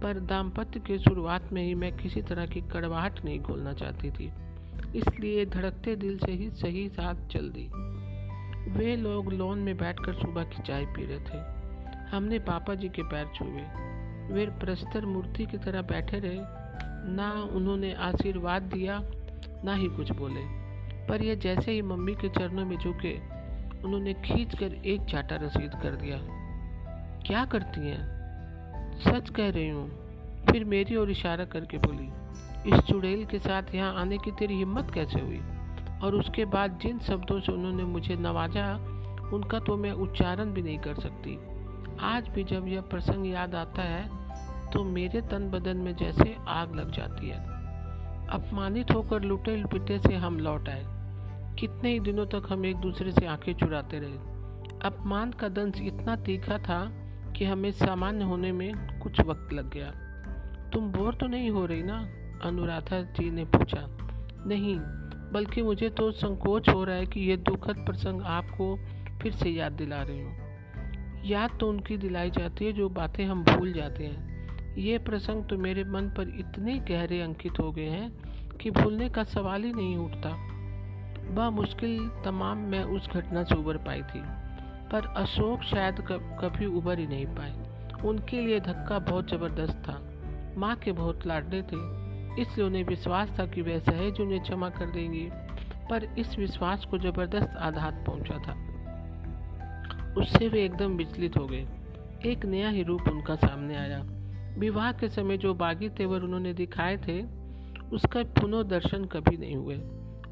पर 0.02 0.20
दाम्पत्य 0.20 0.80
के 0.80 0.98
शुरुआत 0.98 1.52
में 1.52 1.62
ही 1.62 1.74
मैं 1.74 1.96
किसी 1.96 2.22
तरह 2.22 2.46
की 2.46 2.60
कड़वाहट 2.60 3.24
नहीं 3.24 3.42
खोलना 3.42 3.72
चाहती 3.72 4.10
थी, 4.10 4.30
इसलिए 4.98 5.46
धड़कते 5.46 5.96
दिल 5.96 6.18
से 6.18 6.32
ही 6.32 6.50
सही 6.50 6.88
साथ 6.88 7.26
चल 7.28 7.50
दी। 7.50 7.68
वे 8.70 8.96
लोग 8.96 9.32
लोन 9.32 9.58
में 9.58 9.76
बैठकर 9.76 10.14
सुबह 10.14 10.44
की 10.44 10.62
चाय 10.62 10.84
पी 10.86 11.06
रहे 11.06 11.20
थे। 11.20 11.38
हमने 12.16 12.38
पापा 12.38 12.74
जी 12.74 12.88
के 12.88 13.02
पैर 13.02 13.26
छुए। 13.34 13.64
वे 14.34 14.46
प्रस्तर 14.60 15.06
मूर्ति 15.06 15.46
की 15.46 15.58
तरह 15.58 15.82
बैठे 15.82 16.18
रहे। 16.18 16.38
ना 17.14 17.30
उन्होंने 17.52 17.92
आशीर्वाद 17.94 18.62
दिया, 18.62 19.00
ना 19.64 19.74
ही 19.74 19.86
कुछ 19.86 20.12
बोले। 20.12 20.44
पर 21.06 21.22
यह 21.22 21.34
जैसे 21.34 21.72
ही 21.72 21.82
मम्मी 21.82 22.14
के 22.14 22.28
चरणों 22.28 22.64
में 22.64 22.76
झुके 22.78 23.33
उन्होंने 23.84 24.14
खींच 24.14 24.54
कर 24.58 24.74
एक 24.84 25.04
चाटा 25.04 25.36
रसीद 25.36 25.74
कर 25.82 25.96
दिया। 25.96 26.18
क्या 27.26 27.44
करती 27.44 27.80
हैं? 27.80 28.02
सच 29.00 29.30
कह 29.30 29.50
रही 29.50 29.68
हूँ। 29.68 29.88
फिर 30.46 30.64
मेरी 30.64 30.96
ओर 30.96 31.10
इशारा 31.10 31.44
करके 31.44 31.78
बोली, 31.78 32.08
इस 32.66 32.80
चुड़ैल 32.80 33.24
के 33.24 33.38
साथ 33.38 33.74
यहाँ 33.74 33.94
आने 33.94 34.18
की 34.18 34.30
तेरी 34.30 34.54
हिम्मत 34.54 34.90
कैसे 34.94 35.20
हुई? 35.20 35.40
और 36.02 36.14
उसके 36.14 36.44
बाद 36.44 36.78
जिन 36.82 36.98
शब्दों 36.98 37.40
से 37.40 37.52
उन्होंने 37.52 37.84
मुझे 37.84 38.16
नवाजा, 38.16 38.74
उनका 39.32 39.58
तो 39.58 39.76
मैं 39.76 39.92
उच्चारण 39.92 40.52
भी 40.52 40.62
नहीं 40.62 40.78
कर 40.78 40.94
सकती। 40.94 41.38
आज 42.00 42.28
भी 42.28 42.44
जब 42.44 42.68
यह 42.68 42.80
प्रसंग 42.80 43.26
याद 43.26 43.54
आता 43.54 43.82
है 43.82 44.08
तो 44.72 44.82
मेरे 44.84 45.20
तन 45.22 45.50
बदन 45.50 45.76
में 45.76 45.94
जैसे 45.96 46.36
आग 46.48 46.74
लग 46.74 46.90
जाती 46.90 47.28
है। 47.28 47.38
अपमानित 48.28 48.90
होकर 48.90 49.22
लुटे 49.22 49.56
लुपिटे 49.56 49.98
से 49.98 50.14
हम 50.14 50.38
लौट 50.38 50.68
आए। 50.68 50.84
कितने 51.58 51.92
ही 51.92 52.00
दिनों 52.00 52.26
तक 52.26 52.42
हम 52.48 52.66
एक 52.66 52.76
दूसरे 52.76 53.12
से 53.12 53.26
आँखें 53.26 53.54
चुराते 53.54 53.98
रहे। 53.98 54.34
अपमान 54.82 55.32
का 55.32 55.48
दंश 55.48 55.80
इतना 55.80 56.16
तीखा 56.16 56.58
था 56.58 56.92
कि 57.36 57.44
हमें 57.44 57.70
सामान्य 57.70 58.24
होने 58.24 58.52
में 58.52 59.00
कुछ 59.02 59.20
वक्त 59.20 59.52
लग 59.52 59.70
गया। 59.70 59.90
तुम 60.70 60.92
बोर 60.92 61.14
तो 61.14 61.26
नहीं 61.26 61.50
हो 61.50 61.66
रही 61.66 61.82
ना? 61.82 62.08
अनुराधा 62.42 63.00
जी 63.00 63.30
ने 63.30 63.44
पूछा। 63.44 63.86
नहीं, 64.46 64.78
बल्कि 65.32 65.62
मुझे 65.62 65.88
तो 65.88 66.10
संकोच 66.10 66.68
हो 66.68 66.84
रहा 66.84 66.96
है 66.96 67.06
कि 67.06 67.20
यह 67.20 67.36
दुखद 67.36 67.76
प्रसंग 67.76 68.22
आपको 68.22 68.78
फिर 69.22 69.32
से 69.32 69.50
याद 69.50 69.72
दिला 69.72 70.02
रही 70.02 70.20
हूँ। 70.20 70.36
याद 71.24 71.50
तो 71.60 71.68
उनकी 71.68 71.96
दिलाई 71.96 72.30
जाती 72.30 72.64
है 72.64 72.72
जो 72.72 72.88
बातें 72.88 73.24
हम 73.24 73.44
भूल 73.44 73.72
जाते 73.72 74.04
हैं। 74.04 74.34
ये 74.76 74.98
प्रसंग 74.98 75.44
तो 75.44 75.58
मेरे 75.58 75.84
मन 75.84 76.08
पर 76.08 76.28
इतने 76.28 76.78
गहरे 76.78 77.20
अंकित 77.20 77.52
हो 77.60 77.72
गए 77.72 77.88
हैं 77.88 78.12
कि 78.56 78.70
भूलने 78.70 79.08
का 79.08 79.24
सवाल 79.24 79.62
ही 79.62 79.72
नहीं 79.72 79.96
उठता। 79.96 80.53
वह 81.28 81.50
मुश्किल 81.50 82.08
तमाम 82.24 82.58
मैं 82.58 82.82
उस 82.84 83.08
घटना 83.08 83.42
से 83.44 83.54
उबर 83.54 83.76
पाई 83.76 84.02
थी, 84.02 84.20
पर 84.92 85.06
अशोक 85.16 85.62
शायद 85.62 86.00
कभी 86.40 86.66
उबर 86.66 86.98
ही 86.98 87.06
नहीं 87.06 87.26
पाए। 87.26 88.02
उनके 88.04 88.40
लिए 88.40 88.60
धक्का 88.60 88.98
बहुत 88.98 89.30
ज़बरदस्त 89.30 89.82
था। 89.88 90.00
माँ 90.58 90.74
के 90.76 90.92
बहुत 90.92 91.26
लाडले 91.26 91.62
थे, 91.62 91.76
इसलिए 92.42 92.66
उन्हें 92.66 92.84
विश्वास 92.84 93.38
था 93.38 93.46
कि 93.46 93.62
वह 93.62 93.78
सहज 93.78 94.20
उन्हें 94.20 94.42
क्षमा 94.42 94.68
कर 94.68 94.90
देंगी, 94.90 95.28
पर 95.90 96.04
इस 96.18 96.38
विश्वास 96.38 96.84
को 96.84 96.98
ज़बरदस्त 96.98 97.56
आघात 97.56 98.04
पहुँचा 98.06 98.38
था। 98.38 98.54
उससे 100.20 100.48
वे 100.48 100.64
एकदम 100.64 100.96
विचलित 100.96 101.36
हो 101.36 101.46
गए। 101.46 101.66
एक 102.26 102.44
नया 102.46 102.68
ही 102.68 102.82
रूप 102.82 103.08
उनका 103.08 103.34
सामने 103.36 103.76
आया। 103.76 104.02
विवाह 104.58 104.92
के 104.92 105.08
समय 105.08 105.36
जो 105.36 105.54
बागी 105.54 105.88
तेवर 105.88 106.20
उन्होंने 106.20 106.52
दिखाए 106.54 106.96
थे, 106.96 107.22
उसका 107.90 108.22
पुनर्दर्शन 108.40 109.04
कभी 109.04 109.36
नहीं 109.36 109.56
हुए। 109.56 109.76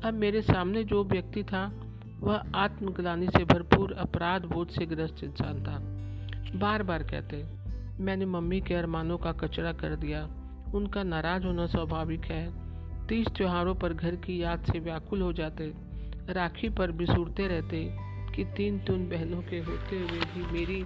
अब 0.04 0.14
मेरे 0.14 0.42
सामने 0.42 0.84
जो 0.84 1.04
व्यक्ति 1.04 1.42
था, 1.44 1.72
वह 2.20 2.42
आत्मग्लानी 2.54 3.26
से 3.26 3.44
भरपूर 3.44 3.92
अपराध 3.92 4.42
बोध 4.44 4.68
से 4.68 4.86
ग्रस्त 4.86 5.24
इंसान 5.24 5.62
था। 5.62 5.78
बार 6.58 6.82
बार 6.82 7.02
कहते, 7.02 7.44
मैंने 8.02 8.26
मम्मी 8.26 8.60
के 8.60 8.74
अरमानों 8.74 9.18
का 9.18 9.32
कचरा 9.32 9.72
कर 9.72 9.96
दिया। 9.96 10.24
उनका 10.74 11.02
नाराज़ 11.02 11.44
होना 11.44 11.66
स्वाभाविक 11.66 12.24
है। 12.24 12.62
तीस 13.06 13.28
त्योहारों 13.28 13.74
पर 13.74 13.92
घर 13.92 14.16
की 14.16 14.42
याद 14.42 14.64
से 14.64 14.78
व्याकुल 14.78 15.20
हो 15.20 15.32
जाते। 15.32 15.72
राखी 16.28 16.68
पर 16.68 16.90
बिसुरते 16.90 17.46
रहते 17.46 17.96
कि 18.36 18.44
तीन 18.44 18.78
तुन 18.78 19.08
बहनों 19.08 19.42
के 19.42 19.58
होते 19.58 19.96
हुए 19.96 20.20
भी 20.20 20.52
मेरी 20.52 20.84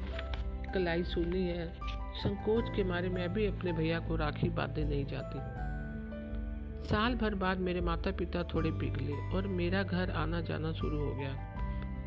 कलाई 0.74 1.02
सुनी 1.02 1.48
है। 1.48 1.72
संकोच 2.14 2.64
के 2.76 2.84
मारे 2.84 3.08
मैं 3.08 3.32
भी 3.32 3.46
अपने 3.46 3.72
भैया 3.72 3.98
को 3.98 4.16
राखी 4.16 4.48
बांधने 4.48 4.84
नहीं 4.84 5.06
जाती। 5.06 5.65
साल 6.86 7.14
भर 7.14 7.34
बाद 7.34 7.58
मेरे 7.58 7.80
माता 7.80 8.10
पिता 8.10 8.42
थोड़े 8.42 8.70
पिघले 8.70 9.36
और 9.36 9.46
मेरा 9.46 9.82
घर 9.82 10.10
आना 10.10 10.40
जाना 10.40 10.72
शुरू 10.72 10.98
हो 10.98 11.14
गया। 11.14 11.56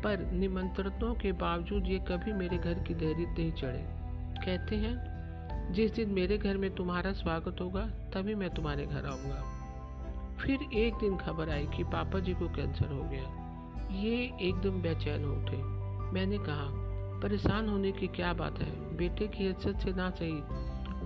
पर 0.04 0.32
निमंत्रणों 0.32 1.14
के 1.14 1.32
बावजूद 1.32 1.86
ये 1.86 1.98
कभी 1.98 2.32
मेरे 2.32 2.58
घर 2.58 2.74
की 2.74 2.94
देहरी 2.94 3.26
नहीं 3.26 3.52
चढ़े। 3.52 3.86
कहते 4.46 4.76
हैं, 4.76 5.20
जिस 5.72 5.94
दिन 5.94 6.10
मेरे 6.10 6.38
घर 6.38 6.56
में 6.56 6.74
तुम्हारा 6.74 7.12
स्वागत 7.12 7.56
होगा, 7.60 7.80
तभी 7.86 8.34
मैं 8.34 8.50
तुम्हारे 8.50 8.86
घर 8.86 9.06
आऊँगा। 9.06 9.60
फिर 10.40 10.58
एक 10.74 10.94
दिन 10.94 11.16
खबर 11.16 11.50
आई 11.50 11.66
कि 11.66 11.84
पापा 11.84 12.18
जी 12.18 12.34
को 12.34 12.48
कैंसर 12.48 12.86
हो 12.86 13.02
गया। 13.02 13.40
ये 13.92 14.32
एकदम 14.40 14.82
बेचैन 14.82 15.24
हो 15.24 15.32
उठे। 15.32 15.56
मैंने 16.12 16.38
कहा, 16.38 16.66
परेशान 17.20 17.68
होने 17.68 17.92
की 17.92 18.06
क्या 18.06 18.32
बात 18.32 18.58
है? 18.58 18.96
बेटे 18.96 19.28
की 19.28 19.44
हैसियत 19.44 19.76
से 19.76 19.92
ना 19.92 20.10
सही। 20.10 20.40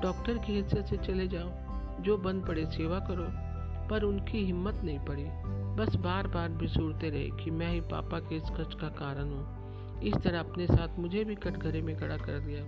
डॉक्टर 0.00 0.38
की 0.38 0.60
हैसियत 0.60 0.84
से 0.84 0.96
चले 0.96 1.28
जाओ। 1.28 1.50
जो 2.02 2.18
बंद 2.18 2.46
पड़े 2.46 2.66
सेवा 2.66 2.98
करो। 2.98 3.43
पर 3.94 4.02
उनकी 4.02 4.44
हिम्मत 4.44 4.74
नहीं 4.84 4.98
पड़ी। 4.98 5.24
बस 5.76 5.96
बार 5.96 6.26
बार 6.26 6.48
बिसूरते 6.48 7.10
रहे 7.10 7.30
कि 7.44 7.50
मैं 7.50 7.72
ही 7.72 7.80
पापा 7.80 8.18
के 8.18 8.36
इस 8.36 8.42
कष्ट 8.42 8.80
का 8.80 8.88
कारण 8.88 9.24
हूँ। 9.24 10.00
इस 10.02 10.14
तरह 10.14 10.40
अपने 10.40 10.66
साथ 10.66 10.98
मुझे 10.98 11.24
भी 11.24 11.34
कटघरे 11.34 11.82
में 11.82 11.96
खड़ा 11.96 12.16
कर 12.16 12.38
दिया। 12.38 12.64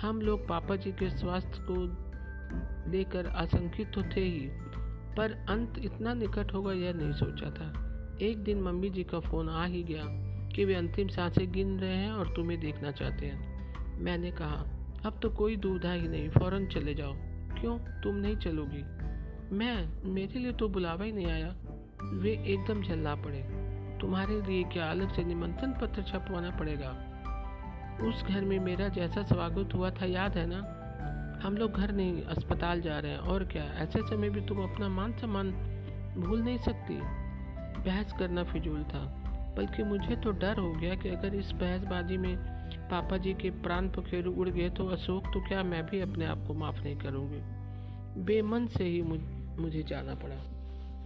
हम 0.00 0.20
लोग 0.20 0.48
पापा 0.48 0.76
जी 0.76 0.92
के 0.92 1.10
स्वास्थ्य 1.10 1.58
को 1.70 1.74
लेकर 2.90 3.26
आशंकित 3.26 3.92
तो 3.94 4.02
थे 4.02 4.20
ही, 4.20 4.48
पर 5.16 5.46
अंत 5.48 5.74
इतना 5.78 6.14
निकट 6.14 6.54
होगा 6.54 6.72
यह 6.72 6.92
नहीं 6.92 7.12
सोचा 7.12 7.50
था। 7.50 7.68
एक 8.22 8.44
दिन 8.44 8.62
मम्मी 8.62 8.90
जी 8.90 9.04
का 9.04 9.20
फ़ोन 9.20 9.48
आ 9.48 9.64
ही 9.64 9.82
गया 9.82 10.04
कि 10.56 10.64
वे 10.64 10.74
अंतिम 10.74 11.08
साँसें 11.08 11.52
गिन 11.52 11.78
रहे 11.78 11.96
हैं 11.96 12.12
और 12.12 12.32
तुम्हें 12.36 12.60
देखना 12.60 12.90
चाहते 12.90 13.26
हैं। 13.26 13.38
मैंने 14.00 14.30
कहा, 14.30 14.66
अब 15.06 15.20
तो 15.22 15.30
कोई 15.30 15.56
दुविधा 15.56 15.92
ही 15.92 16.08
नहीं, 16.08 16.30
फ़ौरन 16.30 16.66
चले 16.66 16.94
जाओ। 16.94 17.12
क्यों? 17.60 17.78
तुम 17.78 18.14
नहीं 18.14 18.36
चलोगी। 18.36 18.99
मैं 19.52 19.88
मेरे 20.04 20.38
लिए 20.38 20.52
तो 20.52 20.68
बुलावा 20.68 21.04
ही 21.04 21.12
नहीं 21.12 21.26
आया। 21.26 21.54
वे 22.02 22.30
एकदम 22.30 22.82
झल्ला 22.82 23.14
पड़े। 23.14 23.42
तुम्हारे 24.00 24.42
लिए 24.42 24.64
क्या 24.64 24.90
अलग 24.90 25.14
से 25.14 25.24
निमंत्रण 25.24 25.72
पत्र 25.72 26.02
छपवाना 26.02 26.50
पड़ेगा? 26.50 27.06
उस 28.08 28.24
घर 28.24 28.40
में 28.40 28.58
मेरा 28.58 28.88
जैसा 28.88 29.22
स्वागत 29.22 29.74
हुआ 29.74 29.90
था, 29.90 30.06
याद 30.06 30.36
है 30.36 30.46
ना? 30.48 30.76
हम 31.44 31.56
लोग 31.56 31.72
घर 31.72 31.92
नहीं, 31.92 32.22
अस्पताल 32.22 32.80
जा 32.80 32.98
रहे 32.98 33.12
हैं, 33.12 33.18
और 33.18 33.44
क्या? 33.44 33.64
ऐसे 33.64 33.98
समय 34.02 34.30
भी 34.30 34.40
तुम 34.40 34.72
अपना 34.72 34.88
मान 34.88 35.12
सम्मान 35.12 35.50
भूल 36.18 36.42
नहीं 36.42 36.58
सकती। 36.58 37.00
बहस 37.82 38.12
करना 38.12 38.44
फिजूल 38.44 38.82
था, 38.82 39.22
बल्कि 39.56 39.82
मुझे 39.82 40.16
तो 40.16 40.30
डर 40.30 40.58
हो 40.58 40.72
गया 40.72 40.94
कि 40.94 41.08
अगर 41.08 41.34
इस 41.34 41.50
बहसबाजी 41.50 42.16
में 42.16 42.36
पापा 42.90 43.16
जी 43.16 43.34
के 43.34 43.50
प्राण 43.50 43.88
पखेरु 43.88 44.32
उड़ 44.32 44.48
गए 44.48 44.70
तो 44.70 44.86
अशोक 44.86 45.26
तो 45.26 45.48
क्या 45.48 45.62
मैं 45.62 45.86
भी 45.86 46.00
अपने 46.00 46.24
आप 46.24 46.44
को 46.46 46.54
माफ़ 46.54 46.80
नहीं 46.82 46.96
करूँगी? 46.96 47.40
बेमन 48.24 48.66
से 48.66 48.84
ही 48.84 49.02
मुझ 49.02 49.20
मुझे 49.60 49.82
जाना 49.82 50.14
पड़ा। 50.14 50.36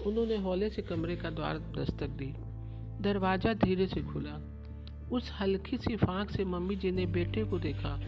उन्होंने 0.06 0.37
हौले 0.37 0.70
से 0.70 0.82
कमरे 0.82 1.16
का 1.16 1.30
द्वार 1.30 1.58
दस्तक 1.58 2.08
दी। 2.08 2.32
दरवाज़ा 3.02 3.52
धीरे 3.54 3.87
से 3.87 4.00
खुला। 4.02 4.40
उस 5.12 5.30
हल्की 5.40 5.76
सी 5.76 5.96
फांक 5.96 6.30
से 6.30 6.44
मम्मी 6.44 6.76
जी 6.76 6.90
ने 6.90 7.06
बेटे 7.06 7.44
को 7.44 7.58
देखा 7.58 8.00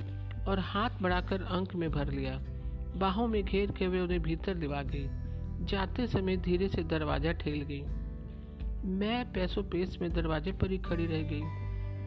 और 0.49 0.59
हाथ 0.59 0.91
बढ़ाकर 1.03 1.43
अंक 1.43 1.75
में 1.75 1.91
भर 1.91 2.11
लिया। 2.11 2.39
बाहों 2.97 3.27
में 3.29 3.43
घेर 3.45 3.71
के 3.71 3.87
वे 3.87 4.01
उन्हें 4.01 4.21
भीतर 4.23 4.55
दिवा 4.55 4.83
गई। 4.83 5.07
जाते 5.67 6.07
समय 6.07 6.37
धीरे 6.37 6.69
से 6.69 6.83
दरवाज़ा 6.83 7.33
ठेल 7.33 7.63
गई। 7.63 7.83
मैं 8.89 9.33
पैसों 9.33 9.63
पेश 9.63 9.99
में 10.01 10.13
दरवाजे 10.13 10.53
पर 10.53 10.71
ही 10.71 10.79
खड़ी 10.79 11.07
रह 11.07 11.23
गई। 11.23 11.43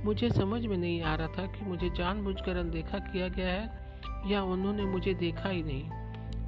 मुझे 0.03 0.29
समझ 0.29 0.65
में 0.65 0.77
नहीं 0.77 1.01
आ 1.01 1.15
रहा 1.15 1.27
था 1.27 1.45
कि 1.45 1.65
मुझे 1.65 1.89
जानबूझकर 1.89 2.57
अनदेखा 2.57 2.99
किया 2.99 3.27
गया 3.27 3.47
है 3.47 4.31
या 4.31 4.43
उन्होंने 4.43 4.85
मुझे 4.85 5.13
देखा 5.13 5.49
ही 5.49 5.63
नहीं। 5.63 5.83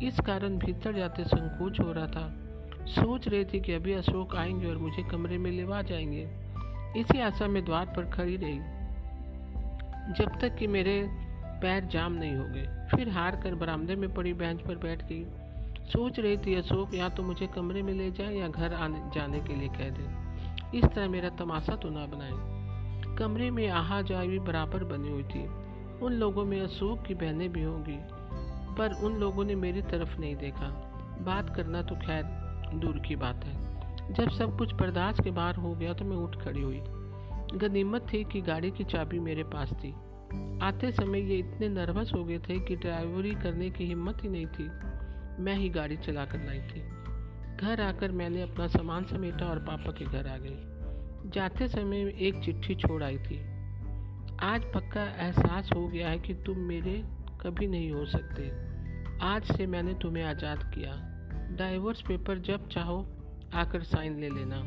इस 0.01 0.20
कारण 0.20 0.58
भीतर 0.58 0.93
जाते 0.93 1.24
संकोच 1.24 1.79
हो 1.79 1.91
रहा 1.91 2.08
था। 2.08 2.38
सोच 2.86 3.27
रही 3.27 3.46
थी 3.46 3.60
कि 3.60 3.74
अभी 3.74 3.93
अशोक 3.93 4.36
आएँगे 4.36 4.67
और 4.67 4.77
मुझे 4.77 5.03
कमरे 5.03 5.38
में 5.38 5.51
लेवा 5.51 5.81
जाएँगे। 5.81 6.29
इसी 7.00 7.22
आशा 7.22 7.48
में 7.48 7.65
द्वार 7.65 7.86
पर 7.86 8.05
खड़ी 8.05 8.36
रही। 8.36 8.60
जब 10.13 10.39
तक 10.41 10.55
कि 10.55 10.67
मेरे 10.67 11.10
पैर 11.46 11.86
जाम 11.86 12.13
नहीं 12.13 12.36
हो 12.36 12.43
गए, 12.43 12.88
फिर 12.96 13.10
हार 13.10 13.36
कर 13.36 13.55
बरामदे 13.55 13.96
में 13.96 14.13
पड़ी 14.13 14.34
बेंच 14.34 14.62
पर 14.62 14.75
बैठ 14.75 15.03
गई। 15.03 15.25
सोच 15.86 16.20
रही 16.20 16.38
थी, 16.38 16.55
अशोक, 16.55 16.93
या 16.93 17.10
तो 17.10 17.24
मुझे 17.24 17.48
कमरे 17.48 17.81
में 17.81 17.93
ले 17.93 18.12
जाए 18.12 18.36
या 18.36 18.48
घर 18.48 18.74
आने, 18.74 19.12
जाने 19.15 19.39
के 19.39 19.55
लिए 19.55 19.67
कह 19.67 19.89
दे। 19.89 20.31
इस 20.77 20.86
तरह 20.86 21.10
मेरा 21.10 21.29
तमाशा 21.29 21.75
तो 21.75 21.89
ना 21.89 22.05
बनाए। 22.05 22.62
कमरे 23.15 23.51
में 23.51 23.70
आहा 23.70 24.01
जाए 24.01 24.27
भी 24.27 24.39
बराबर 24.39 24.84
बनी 24.84 25.10
हुई 25.10 25.24
थी। 25.24 25.48
उन 26.00 26.13
लोगों 26.13 26.46
में 26.46 26.62
अशोक 26.62 27.03
की 27.03 27.13
बहनें 27.13 27.51
भी 27.51 27.63
होंगी। 27.63 28.20
पर 28.81 28.93
उन 28.93 29.15
लोगों 29.15 29.45
ने 29.45 29.55
मेरी 29.55 29.81
तरफ़ 29.81 30.19
नहीं 30.19 30.35
देखा। 30.35 30.67
बात 31.21 31.55
करना 31.55 31.81
तो 31.81 31.95
खैर 31.95 32.23
दूर 32.77 33.00
की 33.00 33.15
बात 33.15 33.45
है। 33.45 33.71
जब 34.13 34.29
सब 34.29 34.57
कुछ 34.57 34.73
बर्दाश्त 34.73 35.23
के 35.23 35.31
बाहर 35.31 35.55
हो 35.55 35.75
गया 35.75 35.93
तो 35.93 36.05
मैं 36.05 36.17
उठ 36.17 36.35
खड़ी 36.35 36.61
हुई। 36.61 36.81
गनीमत 37.57 38.07
थी 38.13 38.23
कि 38.23 38.41
गाड़ी 38.41 38.71
की 38.71 38.83
चाबी 38.83 39.19
मेरे 39.19 39.43
पास 39.43 39.69
थी। 39.69 39.91
आते 40.61 40.91
समय 40.91 41.19
ये 41.19 41.38
इतने 41.38 41.69
नर्वस 41.69 42.11
हो 42.15 42.23
गए 42.23 42.39
थे 42.39 42.59
कि 42.59 42.75
ड्राइवरी 42.75 43.31
करने 43.31 43.69
की 43.69 43.85
हिम्मत 43.85 44.23
ही 44.23 44.29
नहीं 44.29 44.45
थी। 44.45 44.63
मैं 45.43 45.55
ही 45.55 45.69
गाड़ी 45.69 45.97
चला 45.97 46.25
कर 46.25 46.39
लाई 46.39 46.61
थी। 46.61 46.79
घर 47.57 47.81
आकर 47.81 48.11
मैंने 48.11 48.41
अपना 48.41 48.67
सामान 48.67 49.03
समेटा 49.05 49.45
और 49.45 49.59
पापा 49.59 49.91
के 49.91 50.05
घर 50.05 50.27
आ 50.27 50.38
गई। 50.38 50.57
जाते 51.29 51.67
समय 51.67 51.97
एक 52.01 52.43
चिट्ठी 52.45 52.75
छोड़ 52.75 53.03
आई 53.03 53.17
थी। 53.17 53.39
आज 54.39 54.61
पक्का 54.63 55.03
एहसास 55.03 55.69
हो 55.75 55.88
गया 55.88 56.09
है 56.09 56.19
कि 56.19 56.33
तुम 56.33 56.57
मेरे 56.57 57.03
कभी 57.41 57.67
नहीं 57.67 57.91
हो 57.91 58.05
सकते। 58.05 58.70
आज 59.23 59.43
से 59.43 59.65
मैंने 59.67 59.93
तुम्हें 59.93 60.23
आज़ाद 60.23 60.63
किया। 60.73 60.91
डाइवर्स 61.57 62.01
पेपर 62.01 62.39
जब 62.39 62.67
चाहो, 62.69 62.97
आकर 63.53 63.83
साइन 63.83 64.19
ले 64.19 64.29
लेना। 64.29 64.59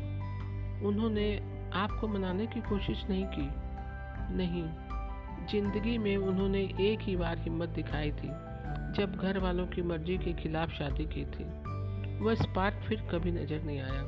उन्होंने 0.87 1.25
आपको 1.73 2.07
मनाने 2.07 2.45
की 2.47 2.61
कोशिश 2.61 3.03
नहीं 3.09 3.25
की। 3.25 3.49
नहीं, 4.35 4.63
ज़िंदगी 5.47 5.97
में 5.97 6.15
उन्होंने 6.17 6.61
एक 6.81 6.99
ही 7.01 7.15
बार 7.15 7.37
हिम्मत 7.37 7.69
दिखाई 7.69 8.11
थी, 8.11 8.27
जब 8.93 9.17
घर 9.21 9.39
वालों 9.39 9.67
की 9.67 9.81
मर्ज़ी 9.81 10.17
के 10.17 10.33
खिलाफ 10.33 10.69
शादी 10.69 11.05
की 11.05 11.25
थी। 11.25 11.43
वह 12.19 12.35
स्पार्क 12.35 12.83
फिर 12.89 13.07
कभी 13.11 13.31
नज़र 13.31 13.63
नहीं 13.63 13.79
आया। 13.79 14.01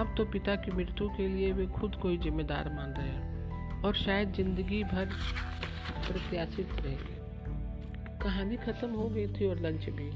अब 0.00 0.14
तो 0.16 0.24
पिता 0.24 0.56
की 0.56 0.72
मृत्यु 0.72 1.08
के 1.08 1.28
लिए 1.28 1.52
वे 1.52 1.66
खुद 1.66 1.94
को 1.94 2.08
ही 2.08 2.18
जिम्मेदार 2.18 2.68
मान 2.68 2.92
रहे 2.92 3.08
हैं 3.08 3.82
और 3.82 3.94
शायद 3.94 4.32
ज़िंदगी 4.32 4.82
भर 4.84 5.06
प्रत्याशित 6.08 6.68
रहेगी। 6.80 7.15
कहानी 8.26 8.56
खत्म 8.56 8.90
हो 8.90 9.08
गई 9.08 9.26
थी 9.26 9.46
और 9.46 9.60
लंच 9.60 9.84
भी। 9.88 10.10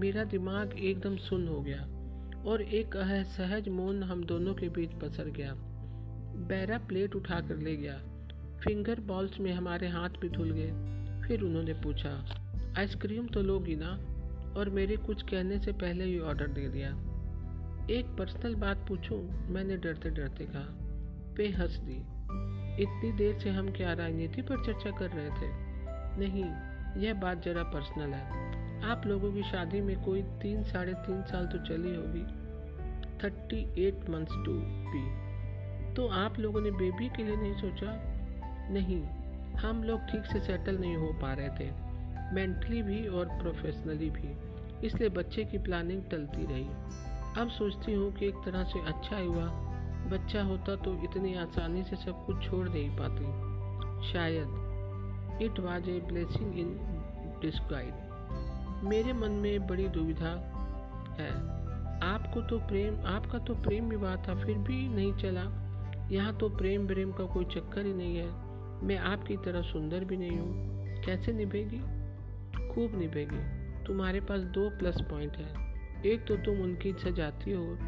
मेरा 0.00 0.24
दिमाग 0.24 0.78
एकदम 0.78 1.16
सुन 1.16 1.48
हो 1.48 1.60
गया 1.60 1.80
और 2.50 2.62
एक 2.62 2.96
सहज 3.26 3.68
मौन 3.68 4.02
हम 4.02 4.24
दोनों 4.24 4.54
के 4.54 4.68
बीच 4.68 4.90
पसर 4.90 5.24
गया। 5.24 5.52
बैरा 6.48 6.78
प्लेट 6.78 7.16
उठा 7.16 7.40
कर 7.40 7.56
ले 7.56 7.76
गया। 7.76 7.98
फिंगर 8.64 9.00
बॉल्स 9.00 9.40
में 9.40 9.52
हमारे 9.52 9.88
हाथ 9.88 10.08
भी 10.08 10.28
धुल 10.28 10.50
गए। 10.50 10.70
फिर 11.28 11.42
उन्होंने 11.42 11.72
पूछा, 11.72 12.14
आइसक्रीम 12.78 13.26
तो 13.26 13.42
लोगी 13.42 13.76
ना? 13.76 13.92
और 14.56 14.70
मेरे 14.70 14.96
कुछ 14.96 15.22
कहने 15.22 15.58
से 15.58 15.72
पहले 15.72 16.04
ही 16.04 16.18
ऑर्डर 16.18 16.48
दे 16.48 16.68
दिया। 16.68 16.90
एक 17.90 18.06
पर्सनल 18.18 18.54
बात 18.54 18.86
पूछूँ, 18.88 19.48
मैंने 19.48 19.76
डरते 19.76 20.10
डरते 20.10 20.44
कहा। 20.44 20.66
पे 21.36 21.48
हंस 21.48 21.76
दी। 21.76 22.00
इतनी 22.82 23.12
देर 23.12 23.38
से 23.38 23.50
हम 23.50 23.70
क्या 23.72 23.92
राजनीति 23.92 24.42
पर 24.42 24.64
चर्चा 24.66 24.90
कर 24.90 25.10
रहे 25.10 25.30
थे? 25.30 25.52
नहीं 26.20 26.69
यह 26.96 27.14
बात 27.14 27.42
जरा 27.42 27.62
पर्सनल 27.62 28.14
है। 28.14 28.50
आप 28.82 29.06
लोगों 29.06 29.32
की 29.32 29.42
शादी 29.42 29.80
में 29.80 30.04
कोई 30.04 30.22
तीन, 30.22 30.62
साढ़े 30.62 30.94
तीन 30.94 31.22
साल 31.22 31.46
तो 31.46 31.58
चली 31.58 31.94
होगी। 31.96 32.22
Thirty 33.24 33.86
eight 33.86 34.10
months 34.10 34.32
to 34.32 34.52
be 34.62 35.30
तो 35.94 36.08
आप 36.08 36.38
लोगों 36.38 36.60
ने 36.60 36.70
बेबी 36.70 37.08
के 37.08 37.24
लिए 37.24 37.36
नहीं 37.36 37.54
सोचा? 37.54 37.86
नहीं। 38.70 39.02
हम 39.54 39.84
लोग 39.84 40.00
ठीक 40.00 40.24
से 40.24 40.40
सेटल 40.40 40.78
नहीं 40.78 40.96
हो 40.96 41.06
पा 41.06 41.32
रहे 41.32 41.48
थे। 41.48 41.70
मेंटली 42.34 42.82
भी 42.82 43.06
और 43.06 43.26
प्रोफेशनली 43.26 44.10
भी। 44.10 44.50
इसलिए 44.86 45.08
बच्चे 45.08 45.44
की 45.44 45.58
प्लानिंग 45.58 46.02
टलती 46.10 46.46
रही। 46.46 46.68
अब 47.40 47.48
सोचती 47.58 47.92
हूँ 47.92 48.12
कि 48.12 48.26
एक 48.26 48.34
तरह 48.34 48.64
से 48.64 48.80
अच्छा 48.86 49.16
हुआ। 49.16 49.44
बच्चा 50.10 50.42
होता 50.42 50.76
तो 50.76 51.04
इतनी 51.04 51.34
आसानी 51.34 51.82
से 51.82 51.96
सब 51.96 52.26
कुछ 52.26 52.50
छोड़ 52.50 52.68
नहीं 52.68 52.90
पाती। 52.90 53.50
शायद। 54.12 54.69
It 55.42 55.60
was 55.60 55.90
a 55.90 56.00
blessing 56.00 56.58
in 56.58 56.78
disguise. 57.42 57.94
मेरे 58.84 59.12
मन 59.12 59.30
में 59.30 59.66
बड़ी 59.66 59.88
दुविधा 59.88 60.28
है। 61.20 61.60
आपको 62.02 62.40
तो 62.40 62.58
प्रेम, 62.58 63.06
आपका 63.06 63.38
तो 63.38 63.54
प्रेम 63.54 63.88
विवाह 63.88 64.16
था, 64.16 64.44
फिर 64.44 64.58
भी 64.58 64.88
नहीं 64.88 65.12
चला। 65.12 65.66
यहाँ 66.12 66.36
तो 66.36 66.48
प्रेम 66.48 66.86
प्रेम 66.86 67.12
का 67.12 67.24
कोई 67.24 67.44
चक्कर 67.44 67.86
ही 67.86 67.94
नहीं 67.94 68.16
है। 68.16 68.30
मैं 68.84 68.96
आपकी 68.96 69.36
तरह 69.36 69.62
सुंदर 69.62 70.04
भी 70.04 70.16
नहीं 70.16 70.38
हूँ। 70.38 70.70
कैसे 71.04 71.32
निभेगी? 71.32 71.78
खूब 72.74 72.98
निभेगी। 72.98 73.60
तुम्हारे 73.84 74.20
पास 74.20 74.40
दो 74.40 74.70
प्लस 74.70 75.00
पॉइंट 75.00 75.32
है। 75.36 75.74
एक 76.06 76.26
तो 76.26 76.36
तुम 76.36 76.60
उनकी 76.60 76.92
सजाती 76.92 77.52
हो, 77.52 77.78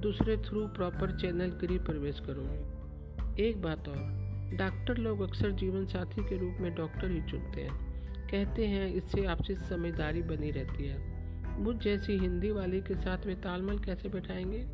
दूसरे 0.00 0.36
थ्रू 0.36 0.66
प्रॉपर 0.66 1.20
चैनल 1.20 1.46
गृह 1.46 1.84
प्रवेश 1.84 2.20
करोगे। 2.20 3.48
एक 3.48 3.62
बात 3.62 3.88
और। 3.88 4.23
डॉक्टर 4.52 4.96
लोग 4.96 5.20
अक्सर 5.20 5.50
जीवन 5.50 5.86
साथी 5.86 6.22
के 6.22 6.38
रूप 6.38 6.56
में 6.60 6.74
डॉक्टर 6.74 7.10
ही 7.10 7.22
चुनते 7.22 7.60
हैं। 7.60 7.94
कहते 8.28 8.66
हैं, 8.66 8.86
इससे 8.86 9.26
आपसी 9.26 9.54
समझदारी 9.54 10.22
बनी 10.22 10.50
रहती 10.50 10.86
है। 10.86 11.14
मुझ 11.60 11.76
जैसी 11.76 12.18
हिंदी 12.18 12.50
वाली 12.50 12.80
के 12.80 12.94
साथ 12.94 13.26
वे 13.26 13.34
तालमेल 13.34 13.78
कैसे 13.78 14.08
बैठाएँगे? 14.08 14.66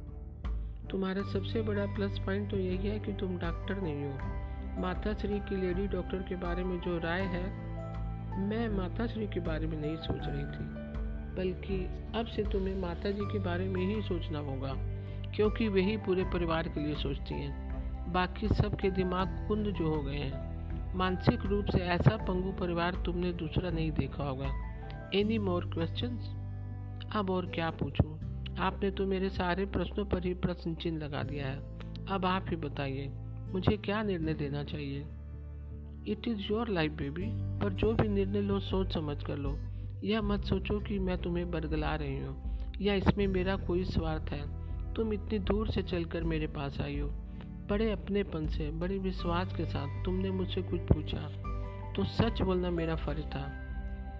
तुम्हारा 0.90 1.22
सबसे 1.22 1.62
बड़ा 1.62 1.86
प्लस 1.86 2.18
पॉइंट 2.18 2.50
तो 2.50 2.56
यही 2.56 2.88
है 2.88 2.98
कि 2.98 3.12
तुम 3.12 3.38
डॉक्टर 3.38 3.82
नहीं 3.82 4.04
हो। 4.04 4.18
माता 4.80 5.14
श्री 5.14 5.38
की 5.38 5.60
लेडी 5.60 5.86
डॉक्टर 5.86 6.18
के 6.18 6.36
बारे 6.36 6.64
में 6.64 6.80
जो 6.80 6.98
राय 6.98 7.22
है, 7.22 7.70
मैं 8.48 8.68
माता 8.68 9.06
श्री 9.06 9.26
के 9.26 9.40
बारे 9.40 9.66
में 9.66 9.80
नहीं 9.80 9.96
सोच 9.96 10.20
रही 10.20 10.44
थी। 10.44 10.80
बल्कि 11.36 11.88
अब 12.18 12.26
से 12.26 12.42
तुम्हें 12.42 12.78
माता 12.78 13.10
जी 13.10 13.24
के 13.24 13.38
बारे 13.38 13.68
में 13.68 13.96
ही 13.96 14.02
सोचना 14.02 14.38
होगा, 14.38 14.74
क्योंकि 15.36 15.68
वही 15.68 15.96
पूरे 15.96 16.24
परिवार 16.24 16.68
के 16.68 16.80
लिए 16.80 16.94
सोचती 16.94 17.34
हैं। 17.34 17.69
बाकी 18.10 18.48
सब 18.48 18.76
के 18.76 18.90
दिमाग 18.90 19.44
कुंद 19.48 19.66
जो 19.66 19.94
हो 19.94 20.00
गए 20.02 20.16
हैं। 20.16 20.94
मानसिक 20.94 21.46
रूप 21.46 21.66
से 21.66 21.78
ऐसा 21.78 22.16
पंगु 22.16 22.52
परिवार 22.52 23.02
तुमने 23.06 23.32
दूसरा 23.32 23.70
नहीं 23.70 23.90
देखा 23.92 24.24
होगा। 24.24 24.50
एनी 25.14 25.38
मोर 25.38 25.64
क्वेश्चन 25.64 26.18
अब 27.12 27.30
और 27.30 27.46
क्या 27.46 27.70
पूछूँ? 27.70 28.18
आपने 28.58 28.90
तो 28.90 29.06
मेरे 29.06 29.28
सारे 29.30 29.66
प्रश्नों 29.66 30.04
पर 30.04 30.24
ही 30.24 30.34
प्रश्न 30.34 30.74
चिन्ह 30.74 31.04
लगा 31.04 31.22
दिया 31.22 31.46
है। 31.46 31.58
अब 32.06 32.24
आप 32.26 32.46
ही 32.50 32.56
बताइए, 32.56 33.08
मुझे 33.52 33.76
क्या 33.76 34.02
निर्णय 34.02 34.34
लेना 34.34 34.64
चाहिए? 34.64 35.06
It 36.08 36.28
is 36.28 36.52
your 36.52 36.68
life 36.68 36.92
baby 36.92 37.30
पर 37.60 37.72
जो 37.72 37.92
भी 37.92 38.08
निर्णय 38.08 38.40
लो, 38.40 38.60
सोच 38.60 38.94
समझ 38.94 39.22
कर 39.24 39.36
लो। 39.36 39.56
यह 40.04 40.22
मत 40.22 40.44
सोचो 40.44 40.80
कि 40.80 40.98
मैं 40.98 41.18
तुम्हें 41.18 41.50
बरगला 41.50 41.94
रही 41.94 42.18
हूँ, 42.18 42.36
या 42.80 42.94
इसमें 42.94 43.26
मेरा 43.26 43.56
कोई 43.56 43.84
स्वार्थ 43.84 44.32
है। 44.32 44.44
तुम 44.94 45.12
इतनी 45.12 45.38
दूर 45.38 45.70
से 45.70 45.82
चलकर 45.82 46.24
मेरे 46.24 46.46
पास 46.46 46.80
आई 46.80 46.98
हो। 46.98 47.10
बड़े 47.70 47.92
अपनेपन 47.92 48.46
से, 48.46 48.70
बड़े 48.70 48.98
विश्वास 48.98 49.56
के 49.56 49.64
साथ 49.64 50.04
तुमने 50.04 50.30
मुझसे 50.30 50.62
कुछ 50.62 50.80
पूछा 50.80 51.18
तो 51.92 52.04
सच 52.04 52.42
बोलना 52.42 52.70
मेरा 52.70 52.96
फ़र्ज़ 52.96 53.26
था। 53.26 53.66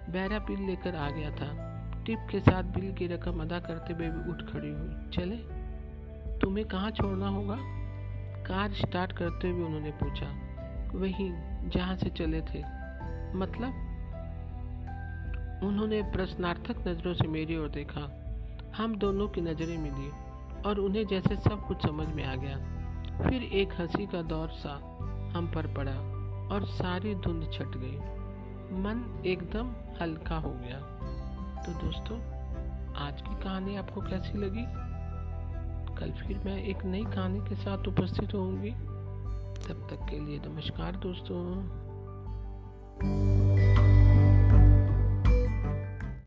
बैरा 0.09 0.39
बिल 0.39 0.59
लेकर 0.59 0.95
आ 0.95 1.09
गया 1.09 1.29
था। 1.29 1.81
टिप 2.05 2.19
के 2.31 2.39
साथ 2.39 2.63
बिल 2.63 2.93
की 2.93 3.07
रकम 3.07 3.41
अदा 3.41 3.59
करते 3.59 3.93
हुए 3.93 4.09
भी 4.09 4.29
उठ 4.29 4.41
खड़ी 4.41 4.69
हुई। 4.69 5.09
चले, 5.09 5.37
तुम्हें 6.39 6.67
कहाँ 6.67 6.91
छोड़ना 6.91 7.27
होगा? 7.27 7.57
कार 8.43 8.71
स्टार्ट 8.71 9.11
करते 9.11 9.49
हुए 9.49 9.63
उन्होंने 9.63 9.91
पूछा। 9.91 10.25
वहीं, 10.97 11.33
जहाँ 11.69 11.95
से 11.95 12.09
चले 12.09 12.41
थे। 12.41 12.63
मतलब? 13.37 13.73
उन्होंने 15.63 16.01
प्रश्नार्थक 16.01 16.87
नज़रों 16.87 17.13
से 17.13 17.27
मेरी 17.27 17.57
ओर 17.57 17.69
देखा। 17.69 18.23
हम 18.77 18.95
दोनों 18.95 19.27
की 19.27 19.41
नज़रें 19.41 19.77
मिली 19.77 20.09
और 20.61 20.79
उन्हें 20.79 21.07
जैसे 21.07 21.35
सब 21.35 21.67
कुछ 21.67 21.81
समझ 21.81 22.07
में 22.07 22.25
आ 22.25 22.35
गया। 22.35 22.80
फिर 23.29 23.43
एक 23.43 23.73
हँसी 23.79 24.07
का 24.07 24.21
दौर 24.21 24.47
सा 24.47 24.97
हम 25.35 25.51
पर 25.55 25.73
पड़ा 25.73 25.95
और 26.55 26.65
सारी 26.65 27.15
धुंध 27.15 27.51
छट 27.53 27.67
गई। 27.67 27.97
मन 28.77 29.23
एकदम 29.25 29.71
हल्का 30.01 30.35
हो 30.35 30.49
गया। 30.49 30.79
तो 31.63 31.71
दोस्तों, 31.85 32.17
आज 32.93 33.21
की 33.21 33.43
कहानी 33.43 33.75
आपको 33.75 34.01
कैसी 34.01 34.37
लगी? 34.37 34.65
कल 35.95 36.11
फिर 36.11 36.37
मैं 36.37 36.63
एक 36.63 36.85
नई 36.85 37.03
कहानी 37.03 37.39
के 37.39 37.55
साथ 37.55 37.87
उपस्थित 37.87 38.33
होंगी 38.33 38.71
तब 39.67 39.87
तक 39.89 40.07
के 40.09 40.19
लिए 40.19 40.41
नमस्कार 40.47 40.95
दोस्तों। 40.95 41.41